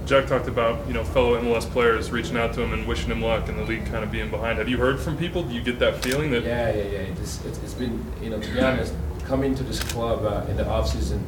Jack 0.06 0.28
talked 0.28 0.48
about 0.48 0.88
you 0.88 0.94
know 0.94 1.04
fellow 1.04 1.40
MLS 1.40 1.70
players 1.70 2.12
reaching 2.12 2.36
out 2.36 2.54
to 2.54 2.62
him 2.62 2.74
and 2.74 2.88
wishing 2.88 3.12
him 3.12 3.22
luck, 3.22 3.48
and 3.48 3.60
the 3.60 3.64
league 3.64 3.86
kind 3.86 4.04
of 4.04 4.12
being 4.12 4.30
behind. 4.30 4.58
Have 4.58 4.70
you 4.70 4.78
heard 4.78 5.00
from 5.00 5.18
people? 5.18 5.44
Do 5.44 5.54
you 5.54 5.62
get 5.62 5.78
that 5.80 6.04
feeling 6.04 6.32
that? 6.32 6.44
Yeah, 6.44 6.70
yeah, 6.74 6.84
yeah. 6.84 7.00
It's, 7.00 7.46
it's, 7.46 7.60
it's 7.60 7.74
been 7.74 8.04
you 8.22 8.30
know 8.32 8.40
to 8.40 8.54
be 8.54 8.60
honest, 8.60 8.94
coming 9.26 9.54
to 9.56 9.64
this 9.64 9.82
club 9.84 10.26
uh, 10.26 10.50
in 10.50 10.58
the 10.58 10.68
off 10.68 10.90
season, 10.90 11.24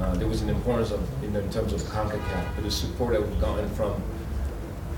uh, 0.00 0.14
there 0.16 0.26
was 0.26 0.42
an 0.42 0.48
importance 0.48 0.90
of 0.90 1.00
you 1.22 1.30
know, 1.30 1.40
in 1.40 1.50
terms 1.50 1.72
of 1.72 1.80
Concacaf, 1.82 2.54
but 2.54 2.64
the 2.64 2.70
support 2.70 3.12
that 3.12 3.22
we've 3.26 3.40
gotten 3.40 3.68
from 3.70 4.02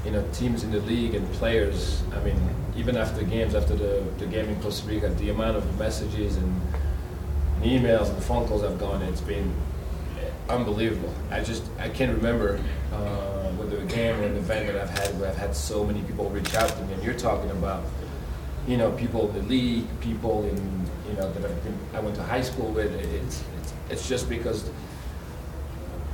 you 0.05 0.11
know 0.11 0.25
teams 0.33 0.65
in 0.65 0.71
the 0.71 0.81
league 0.81 1.15
and 1.15 1.31
players. 1.35 2.03
I 2.15 2.21
mean, 2.25 2.39
even 2.77 2.97
after 2.97 3.23
games, 3.23 3.55
after 3.55 3.75
the, 3.75 4.05
the 4.19 4.27
game 4.27 4.49
in 4.49 4.61
Costa 4.63 4.89
Rica, 4.89 5.09
the 5.11 5.31
amount 5.31 5.57
of 5.57 5.79
messages 5.79 6.37
and 6.37 6.61
emails 7.63 8.09
and 8.09 8.23
phone 8.23 8.47
calls 8.49 8.63
I've 8.63 8.79
gotten, 8.79 9.03
it's 9.03 9.21
been 9.21 9.55
unbelievable. 10.49 11.13
I 11.31 11.41
just 11.41 11.63
I 11.79 11.89
can't 11.89 12.15
remember 12.17 12.61
uh, 12.93 13.51
whether 13.53 13.79
a 13.79 13.85
game 13.85 14.19
or 14.21 14.25
an 14.25 14.37
event 14.37 14.67
that 14.67 14.77
I've 14.77 14.91
had 14.91 15.19
where 15.21 15.31
I've 15.31 15.37
had 15.37 15.55
so 15.55 15.85
many 15.85 16.03
people 16.03 16.29
reach 16.31 16.55
out 16.55 16.69
to 16.69 16.83
me. 16.85 16.95
And 16.95 17.03
you're 17.03 17.15
talking 17.15 17.51
about, 17.51 17.85
you 18.67 18.77
know, 18.77 18.91
people 18.93 19.29
in 19.29 19.35
the 19.35 19.43
league, 19.43 19.87
people 20.01 20.45
in 20.45 20.57
you 21.09 21.17
know 21.17 21.33
that 21.33 21.45
I've 21.45 21.65
been, 21.65 21.79
I 21.95 22.01
went 22.01 22.17
to 22.17 22.23
high 22.23 22.43
school 22.43 22.71
with. 22.71 22.93
It's 22.93 23.45
it's, 23.59 23.73
it's 23.91 24.09
just 24.09 24.29
because 24.29 24.69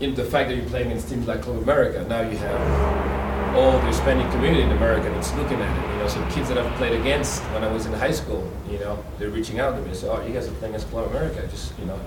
in 0.00 0.14
the 0.14 0.24
fact 0.24 0.50
that 0.50 0.56
you're 0.56 0.66
playing 0.66 0.88
against 0.88 1.08
teams 1.08 1.26
like 1.26 1.42
Club 1.42 1.62
America, 1.62 2.04
now 2.08 2.20
you 2.20 2.36
have 2.36 3.25
all 3.54 3.72
the 3.72 3.86
Hispanic 3.86 4.30
community 4.32 4.62
in 4.62 4.72
America 4.72 5.08
that's 5.10 5.32
looking 5.34 5.60
at 5.60 5.84
it. 5.84 5.92
You 5.92 5.98
know, 5.98 6.08
some 6.08 6.28
kids 6.30 6.48
that 6.48 6.58
I've 6.58 6.72
played 6.76 6.98
against 7.00 7.42
when 7.52 7.62
I 7.64 7.72
was 7.72 7.86
in 7.86 7.92
high 7.92 8.10
school, 8.12 8.50
you 8.70 8.78
know, 8.78 9.02
they're 9.18 9.30
reaching 9.30 9.60
out 9.60 9.76
to 9.76 9.80
me 9.80 9.88
and 9.88 9.96
say, 9.96 10.08
"Oh, 10.08 10.24
you 10.26 10.32
guys 10.32 10.48
are 10.48 10.52
playing 10.52 10.74
against 10.74 10.90
Club 10.90 11.10
America." 11.10 11.46
Just 11.48 11.78
you 11.78 11.86
know, 11.86 12.00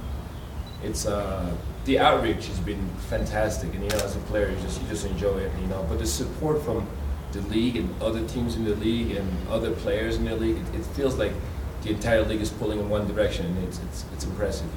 it's 0.83 1.05
uh, 1.05 1.55
the 1.85 1.99
outreach 1.99 2.47
has 2.47 2.59
been 2.59 2.89
fantastic, 3.09 3.73
and 3.73 3.83
you 3.83 3.89
know, 3.89 3.97
as 3.97 4.15
a 4.15 4.19
player, 4.19 4.49
you 4.49 4.55
just 4.57 4.81
you 4.81 4.87
just 4.87 5.05
enjoy 5.05 5.37
it, 5.37 5.51
you 5.61 5.67
know. 5.67 5.85
But 5.89 5.99
the 5.99 6.07
support 6.07 6.61
from 6.61 6.87
the 7.31 7.41
league 7.41 7.75
and 7.75 7.89
other 8.01 8.27
teams 8.27 8.55
in 8.55 8.65
the 8.65 8.75
league 8.75 9.11
and 9.11 9.29
other 9.49 9.71
players 9.71 10.17
in 10.17 10.25
the 10.25 10.35
league, 10.35 10.57
it, 10.57 10.79
it 10.79 10.85
feels 10.87 11.15
like 11.15 11.31
the 11.83 11.91
entire 11.91 12.23
league 12.23 12.41
is 12.41 12.49
pulling 12.49 12.79
in 12.79 12.89
one 12.89 13.07
direction, 13.07 13.45
and 13.45 13.67
it's 13.67 13.79
it's, 13.79 14.05
it's 14.13 14.25
impressive. 14.25 14.69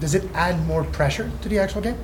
Does 0.00 0.14
it 0.14 0.24
add 0.34 0.64
more 0.66 0.84
pressure 0.84 1.30
to 1.42 1.48
the 1.48 1.58
actual 1.58 1.82
game? 1.82 1.98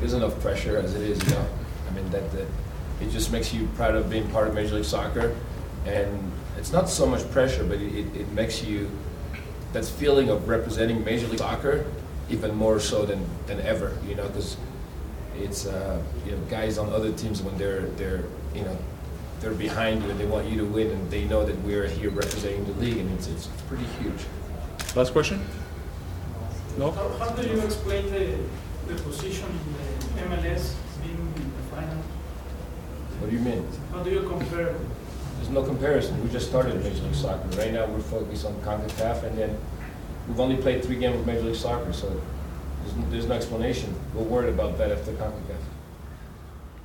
There's 0.00 0.14
enough 0.14 0.40
pressure 0.40 0.76
as 0.78 0.94
it 0.94 1.02
is, 1.02 1.22
you 1.22 1.34
know. 1.34 1.46
I 1.90 1.94
mean, 1.94 2.08
that, 2.10 2.30
that 2.32 2.46
it 3.00 3.10
just 3.10 3.32
makes 3.32 3.52
you 3.52 3.68
proud 3.74 3.94
of 3.94 4.08
being 4.08 4.28
part 4.30 4.48
of 4.48 4.54
Major 4.54 4.76
League 4.76 4.84
Soccer, 4.84 5.36
and 5.86 6.32
it's 6.56 6.72
not 6.72 6.88
so 6.88 7.06
much 7.06 7.28
pressure, 7.30 7.64
but 7.64 7.78
it, 7.80 7.94
it, 7.94 8.16
it 8.20 8.32
makes 8.32 8.62
you 8.62 8.90
that 9.72 9.84
feeling 9.84 10.28
of 10.28 10.48
representing 10.48 11.04
Major 11.04 11.26
League 11.28 11.38
Soccer 11.38 11.84
even 12.28 12.54
more 12.54 12.78
so 12.78 13.04
than, 13.04 13.24
than 13.46 13.60
ever, 13.60 13.96
you 14.06 14.14
know, 14.14 14.26
because 14.28 14.56
it's 15.36 15.66
uh, 15.66 16.02
you 16.26 16.32
know 16.32 16.38
guys 16.48 16.78
on 16.78 16.92
other 16.92 17.12
teams 17.12 17.42
when 17.42 17.56
they're 17.56 17.82
they're 17.96 18.24
you 18.54 18.62
know 18.62 18.76
they're 19.40 19.54
behind 19.54 20.02
you 20.02 20.10
and 20.10 20.20
they 20.20 20.26
want 20.26 20.46
you 20.46 20.58
to 20.58 20.66
win 20.66 20.90
and 20.90 21.10
they 21.10 21.24
know 21.24 21.44
that 21.46 21.56
we're 21.62 21.86
here 21.86 22.10
representing 22.10 22.64
the 22.66 22.72
league 22.72 22.98
and 22.98 23.10
it's 23.12 23.26
it's, 23.26 23.46
it's 23.46 23.62
pretty 23.62 23.84
huge. 24.02 24.26
Last 24.94 25.12
question. 25.12 25.40
No. 26.78 26.90
How, 26.92 27.08
how 27.18 27.28
do 27.30 27.46
you 27.48 27.60
explain 27.60 28.10
the, 28.10 28.36
the 28.86 29.00
position 29.02 29.46
in 29.46 30.16
the 30.16 30.36
MLS 30.36 30.74
being 31.02 31.16
in 31.36 31.52
the 31.56 31.76
final? 31.76 31.96
What 33.18 33.19
do 33.30 33.36
you 33.36 33.42
mean? 33.42 33.66
How 33.92 34.02
do 34.02 34.10
you 34.10 34.22
compare? 34.22 34.74
There's 35.36 35.50
no 35.50 35.62
comparison. 35.62 36.22
We 36.22 36.30
just 36.30 36.48
started 36.48 36.82
Major 36.82 37.02
League 37.02 37.14
Soccer. 37.14 37.48
Right 37.56 37.72
now 37.72 37.86
we're 37.86 38.00
focused 38.00 38.44
on 38.44 38.54
CONCACAF 38.62 39.22
and 39.22 39.38
then 39.38 39.56
we've 40.26 40.40
only 40.40 40.56
played 40.56 40.84
three 40.84 40.96
games 40.96 41.20
of 41.20 41.26
Major 41.26 41.42
League 41.42 41.54
Soccer, 41.54 41.92
so 41.92 42.08
there's 42.82 42.96
no, 42.96 43.10
there's 43.10 43.26
no 43.26 43.34
explanation. 43.34 43.94
We're 44.14 44.24
worried 44.24 44.52
about 44.52 44.76
that 44.78 44.90
after 44.90 45.12
CONCACAF. 45.12 45.62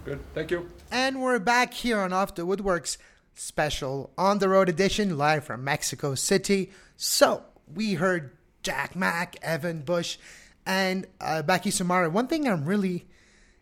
Good. 0.05 0.19
Thank 0.35 0.51
you. 0.51 0.69
And 0.91 1.21
we're 1.21 1.39
back 1.39 1.73
here 1.73 1.99
on 1.99 2.13
Off 2.13 2.35
the 2.35 2.45
Woodworks 2.45 2.97
special 3.33 4.11
on 4.17 4.37
the 4.37 4.47
road 4.47 4.69
edition 4.69 5.17
live 5.17 5.43
from 5.43 5.63
Mexico 5.63 6.13
City. 6.13 6.71
So 6.95 7.43
we 7.73 7.95
heard 7.95 8.37
Jack 8.61 8.95
Mack, 8.95 9.35
Evan 9.41 9.81
Bush, 9.81 10.17
and 10.63 11.07
uh, 11.19 11.41
Baky 11.41 11.71
Soumare. 11.71 12.11
One 12.11 12.27
thing 12.27 12.47
I'm 12.47 12.65
really 12.65 13.07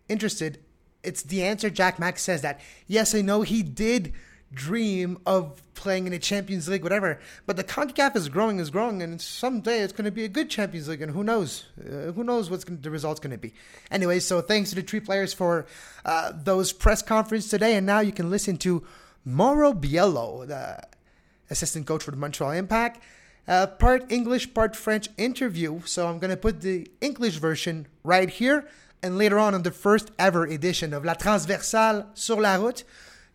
interested, 0.10 0.60
it's 1.04 1.24
the 1.24 1.44
answer 1.44 1.70
Jack 1.70 2.00
Mack 2.00 2.18
says 2.18 2.42
that 2.42 2.62
yes, 2.88 3.14
I 3.14 3.22
know 3.22 3.42
he 3.42 3.64
did 3.64 4.14
dream 4.54 5.18
of 5.26 5.62
playing 5.74 6.08
in 6.08 6.14
a 6.14 6.20
Champions 6.20 6.68
League, 6.68 6.84
whatever. 6.84 7.20
But 7.46 7.58
the 7.58 7.64
CONCACAF 7.64 8.16
is 8.16 8.30
growing, 8.30 8.60
is 8.60 8.70
growing, 8.70 9.02
and 9.02 9.20
someday 9.20 9.80
it's 9.80 9.94
going 9.94 10.06
to 10.06 10.12
be 10.12 10.24
a 10.24 10.30
good 10.30 10.50
Champions 10.50 10.88
League, 10.88 11.02
and 11.02 11.12
who 11.12 11.24
knows? 11.24 11.66
Uh, 11.80 12.12
who 12.12 12.24
knows 12.24 12.50
gonna, 12.50 12.80
the 12.80 12.90
result's 12.90 13.20
going 13.20 13.32
to 13.32 13.38
be? 13.38 13.54
Anyway, 13.92 14.20
so 14.20 14.42
thanks 14.42 14.70
to 14.70 14.76
the 14.76 14.82
three 14.82 15.00
players 15.00 15.34
for 15.34 15.66
uh, 16.06 16.32
those 16.36 16.72
press 16.72 17.02
conference 17.02 17.50
today, 17.50 17.76
and 17.76 17.86
now 17.86 18.00
you 18.00 18.12
can 18.12 18.30
listen 18.30 18.58
to 18.58 18.84
Mauro 19.26 19.74
Biello, 19.74 20.48
the 20.48 20.82
assistant 21.50 21.86
coach 21.86 22.04
for 22.04 22.12
the 22.12 22.18
Montreal 22.18 22.52
Impact. 22.52 23.02
Uh, 23.46 23.68
part 23.68 24.10
English, 24.10 24.54
part 24.54 24.74
French 24.74 25.10
interview. 25.18 25.82
So 25.86 26.08
I'm 26.08 26.18
going 26.18 26.32
to 26.32 26.38
put 26.38 26.62
the 26.62 26.90
English 27.02 27.38
version 27.38 27.88
right 28.04 28.30
here. 28.30 28.70
And 29.04 29.18
later 29.18 29.38
on, 29.38 29.54
on 29.54 29.64
the 29.64 29.72
first 29.72 30.12
ever 30.18 30.46
edition 30.46 30.94
of 30.94 31.04
La 31.04 31.14
Transversale 31.14 32.06
sur 32.14 32.40
la 32.40 32.56
route, 32.56 32.86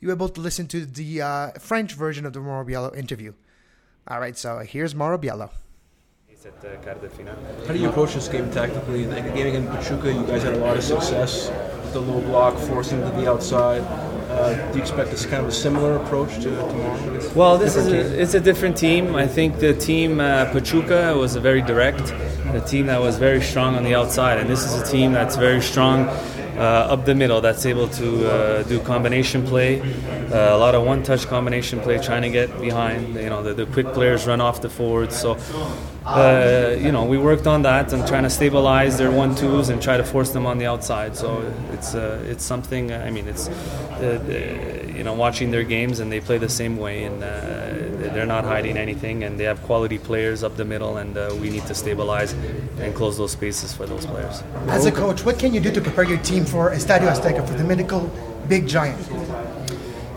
you're 0.00 0.12
able 0.12 0.30
to 0.30 0.40
listen 0.40 0.66
to 0.68 0.86
the 0.86 1.20
uh, 1.20 1.50
French 1.60 1.92
version 1.92 2.24
of 2.24 2.32
the 2.32 2.40
Mauro 2.40 2.64
Biello 2.64 2.96
interview. 2.96 3.34
All 4.08 4.18
right, 4.18 4.36
so 4.36 4.60
here's 4.60 4.94
Mauro 4.94 5.18
Biello. 5.18 5.50
How 7.66 7.72
do 7.74 7.78
you 7.78 7.90
approach 7.90 8.14
this 8.14 8.28
game 8.28 8.50
tactically? 8.50 9.04
The 9.04 9.20
game 9.20 9.48
against 9.48 9.70
Pachuca, 9.70 10.10
you 10.10 10.24
guys 10.24 10.42
had 10.42 10.54
a 10.54 10.58
lot 10.58 10.78
of 10.78 10.84
success 10.84 11.50
with 11.82 11.92
the 11.92 12.00
low 12.00 12.22
block, 12.22 12.56
forcing 12.56 13.00
to 13.02 13.10
the 13.10 13.30
outside. 13.30 13.82
Uh, 14.28 14.54
do 14.72 14.76
you 14.76 14.82
expect 14.82 15.10
this 15.10 15.24
kind 15.24 15.42
of 15.42 15.48
a 15.48 15.52
similar 15.52 15.96
approach 15.96 16.34
to 16.36 16.50
tomorrow? 16.50 17.32
Well, 17.34 17.56
this 17.56 17.76
is 17.76 17.86
a, 17.86 18.20
it's 18.20 18.34
a 18.34 18.40
different 18.40 18.76
team. 18.76 19.16
I 19.16 19.26
think 19.26 19.58
the 19.58 19.72
team 19.72 20.20
uh, 20.20 20.52
Pachuca 20.52 21.16
was 21.16 21.34
a 21.34 21.40
very 21.40 21.62
direct, 21.62 22.12
a 22.52 22.60
team 22.60 22.86
that 22.86 23.00
was 23.00 23.16
very 23.16 23.40
strong 23.40 23.74
on 23.74 23.84
the 23.84 23.94
outside, 23.94 24.38
and 24.38 24.50
this 24.50 24.64
is 24.64 24.74
a 24.80 24.84
team 24.84 25.12
that's 25.12 25.36
very 25.36 25.62
strong 25.62 26.06
uh, 26.58 26.92
up 26.92 27.04
the 27.04 27.14
middle 27.14 27.40
that's 27.40 27.64
able 27.64 27.88
to 27.88 28.30
uh, 28.30 28.62
do 28.64 28.80
combination 28.80 29.46
play, 29.46 29.80
uh, 29.80 30.56
a 30.56 30.58
lot 30.58 30.74
of 30.74 30.84
one-touch 30.84 31.26
combination 31.26 31.80
play, 31.80 31.98
trying 31.98 32.22
to 32.22 32.30
get 32.30 32.60
behind. 32.60 33.14
You 33.14 33.30
know, 33.30 33.42
the, 33.42 33.54
the 33.54 33.66
quick 33.66 33.92
players 33.94 34.26
run 34.26 34.40
off 34.40 34.60
the 34.60 34.68
forwards. 34.68 35.16
So 35.16 35.36
uh, 36.04 36.74
you 36.78 36.90
know, 36.90 37.04
we 37.04 37.18
worked 37.18 37.46
on 37.46 37.62
that 37.62 37.92
and 37.92 38.06
trying 38.06 38.22
to 38.22 38.30
stabilize 38.30 38.96
their 38.96 39.10
one 39.10 39.34
twos 39.34 39.68
and 39.68 39.80
try 39.80 39.96
to 39.96 40.04
force 40.04 40.30
them 40.30 40.46
on 40.46 40.58
the 40.58 40.66
outside. 40.66 41.16
So 41.16 41.42
it's 41.72 41.94
uh, 41.94 42.24
it's 42.26 42.44
something. 42.44 42.92
I 42.92 43.10
mean, 43.10 43.28
it's 43.28 43.48
uh, 43.48 44.18
you 44.96 45.04
know 45.04 45.12
watching 45.12 45.50
their 45.50 45.64
games 45.64 46.00
and 46.00 46.10
they 46.10 46.20
play 46.20 46.38
the 46.38 46.48
same 46.48 46.76
way 46.78 47.04
and 47.04 47.22
they're 48.14 48.26
not 48.26 48.44
hiding 48.44 48.76
anything 48.76 49.24
and 49.24 49.38
they 49.38 49.44
have 49.44 49.62
quality 49.62 49.98
players 49.98 50.42
up 50.42 50.56
the 50.56 50.64
middle 50.64 50.96
and 50.98 51.16
uh, 51.16 51.34
we 51.40 51.50
need 51.50 51.66
to 51.66 51.74
stabilize 51.74 52.32
and 52.80 52.94
close 52.94 53.16
those 53.16 53.32
spaces 53.32 53.72
for 53.72 53.86
those 53.86 54.06
players. 54.06 54.42
As 54.68 54.86
a 54.86 54.92
coach, 54.92 55.24
what 55.24 55.38
can 55.38 55.54
you 55.54 55.60
do 55.60 55.70
to 55.72 55.80
prepare 55.80 56.04
your 56.04 56.18
team 56.18 56.44
for 56.44 56.70
Estadio 56.70 57.08
Azteca, 57.10 57.46
for 57.46 57.54
the 57.54 57.64
mythical 57.64 58.10
big 58.48 58.66
giant? 58.66 58.98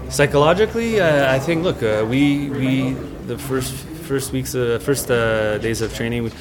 Psychologically, 0.10 1.00
uh, 1.00 1.34
I 1.34 1.40
think. 1.40 1.64
Look, 1.64 1.82
uh, 1.82 2.06
we 2.08 2.50
we 2.50 2.94
the 3.28 3.38
first 3.38 3.74
first 4.12 4.34
weeks, 4.34 4.54
uh, 4.54 4.78
first 4.84 5.10
uh, 5.10 5.58
days 5.60 5.82
of 5.82 5.96
training, 5.96 6.24
we, 6.24 6.32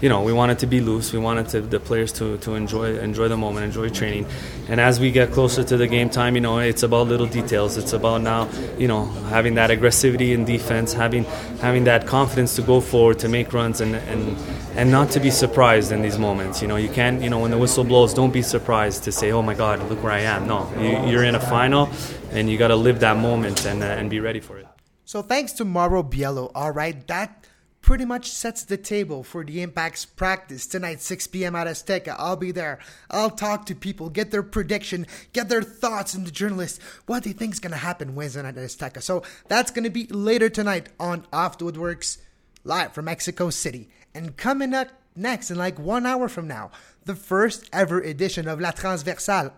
you 0.00 0.08
know, 0.08 0.22
we 0.22 0.32
wanted 0.32 0.60
to 0.60 0.66
be 0.66 0.80
loose. 0.80 1.12
We 1.12 1.18
wanted 1.18 1.48
to, 1.48 1.60
the 1.60 1.80
players 1.80 2.12
to, 2.12 2.38
to 2.38 2.54
enjoy 2.54 2.98
enjoy 2.98 3.28
the 3.28 3.36
moment, 3.36 3.64
enjoy 3.64 3.88
training. 3.88 4.26
And 4.68 4.80
as 4.80 5.00
we 5.00 5.10
get 5.10 5.32
closer 5.32 5.64
to 5.64 5.76
the 5.76 5.86
game 5.86 6.08
time, 6.08 6.34
you 6.34 6.40
know, 6.40 6.58
it's 6.58 6.82
about 6.82 7.08
little 7.08 7.26
details. 7.26 7.76
It's 7.76 7.92
about 7.92 8.20
now, 8.22 8.48
you 8.78 8.86
know, 8.86 9.06
having 9.30 9.54
that 9.54 9.70
aggressivity 9.70 10.32
in 10.32 10.44
defense, 10.44 10.92
having 10.92 11.24
having 11.60 11.84
that 11.84 12.06
confidence 12.06 12.54
to 12.56 12.62
go 12.62 12.80
forward, 12.80 13.18
to 13.20 13.28
make 13.28 13.52
runs, 13.52 13.80
and 13.80 13.96
and 13.96 14.36
and 14.76 14.90
not 14.92 15.10
to 15.10 15.20
be 15.20 15.30
surprised 15.30 15.90
in 15.90 16.02
these 16.02 16.18
moments. 16.18 16.62
You 16.62 16.68
know, 16.68 16.76
you 16.76 16.88
can't, 16.88 17.20
you 17.20 17.30
know, 17.30 17.40
when 17.40 17.50
the 17.50 17.58
whistle 17.58 17.84
blows, 17.84 18.14
don't 18.14 18.32
be 18.32 18.42
surprised 18.42 19.04
to 19.04 19.12
say, 19.12 19.32
"Oh 19.32 19.42
my 19.42 19.54
God, 19.54 19.82
look 19.88 20.02
where 20.02 20.12
I 20.12 20.20
am." 20.20 20.46
No, 20.46 20.70
you, 20.78 21.10
you're 21.10 21.24
in 21.24 21.34
a 21.34 21.40
final, 21.40 21.88
and 22.30 22.48
you 22.48 22.56
got 22.56 22.68
to 22.68 22.76
live 22.76 23.00
that 23.00 23.16
moment 23.16 23.66
and 23.66 23.82
uh, 23.82 23.86
and 23.86 24.08
be 24.08 24.20
ready 24.20 24.40
for 24.40 24.58
it. 24.58 24.66
So 25.04 25.22
thanks 25.22 25.52
to 25.54 25.64
Mauro 25.64 26.02
Biello, 26.02 26.52
all 26.54 26.70
right, 26.70 27.06
that 27.06 27.47
pretty 27.80 28.04
much 28.04 28.30
sets 28.30 28.64
the 28.64 28.76
table 28.76 29.22
for 29.22 29.44
the 29.44 29.62
Impact's 29.62 30.04
practice 30.04 30.66
tonight, 30.66 31.00
6 31.00 31.26
p.m. 31.28 31.54
at 31.54 31.66
Azteca. 31.66 32.14
I'll 32.18 32.36
be 32.36 32.50
there. 32.50 32.78
I'll 33.10 33.30
talk 33.30 33.66
to 33.66 33.74
people, 33.74 34.10
get 34.10 34.30
their 34.30 34.42
prediction, 34.42 35.06
get 35.32 35.48
their 35.48 35.62
thoughts, 35.62 36.12
and 36.12 36.26
the 36.26 36.30
journalists 36.30 36.80
what 37.06 37.22
they 37.22 37.32
think 37.32 37.54
is 37.54 37.60
going 37.60 37.72
to 37.72 37.78
happen 37.78 38.14
Wednesday 38.14 38.42
night 38.42 38.58
at 38.58 38.64
Azteca. 38.64 39.02
So 39.02 39.22
that's 39.48 39.70
going 39.70 39.84
to 39.84 39.90
be 39.90 40.06
later 40.08 40.48
tonight 40.48 40.88
on 41.00 41.26
Off 41.32 41.58
the 41.58 41.64
Woodworks, 41.64 42.18
live 42.64 42.92
from 42.92 43.06
Mexico 43.06 43.48
City. 43.50 43.88
And 44.14 44.36
coming 44.36 44.74
up 44.74 44.88
next, 45.16 45.50
in 45.50 45.56
like 45.56 45.78
one 45.78 46.04
hour 46.04 46.28
from 46.28 46.46
now, 46.46 46.70
the 47.04 47.14
first 47.14 47.68
ever 47.72 48.00
edition 48.00 48.48
of 48.48 48.60
La 48.60 48.72
Transversale. 48.72 49.52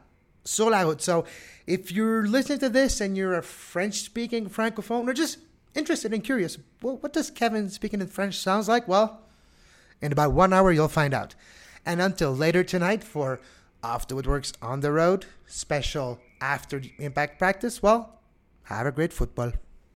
So 0.44 1.24
if 1.66 1.92
you're 1.92 2.26
listening 2.26 2.60
to 2.60 2.68
this 2.68 3.00
and 3.00 3.16
you're 3.16 3.34
a 3.34 3.42
French 3.42 4.00
speaking 4.00 4.48
francophone 4.48 5.08
or 5.08 5.12
just 5.12 5.38
interested 5.74 6.12
and 6.12 6.24
curious, 6.24 6.58
well, 6.82 6.96
what 6.96 7.12
does 7.12 7.30
Kevin 7.30 7.68
speaking 7.68 8.00
in 8.00 8.06
French 8.06 8.36
sounds 8.36 8.68
like? 8.68 8.88
Well, 8.88 9.20
in 10.00 10.12
about 10.12 10.32
one 10.32 10.52
hour 10.52 10.72
you'll 10.72 10.88
find 10.88 11.14
out. 11.14 11.34
And 11.84 12.00
until 12.00 12.34
later 12.34 12.62
tonight 12.62 13.02
for 13.02 13.40
Off 13.82 14.08
the 14.08 14.14
Woodworks 14.14 14.52
on 14.60 14.80
the 14.80 14.92
Road, 14.92 15.26
special 15.46 16.20
after 16.40 16.78
the 16.78 16.92
impact 16.98 17.38
practice, 17.38 17.82
well, 17.82 18.20
have 18.64 18.86
a 18.86 18.92
great 18.92 19.12
football. 19.12 19.52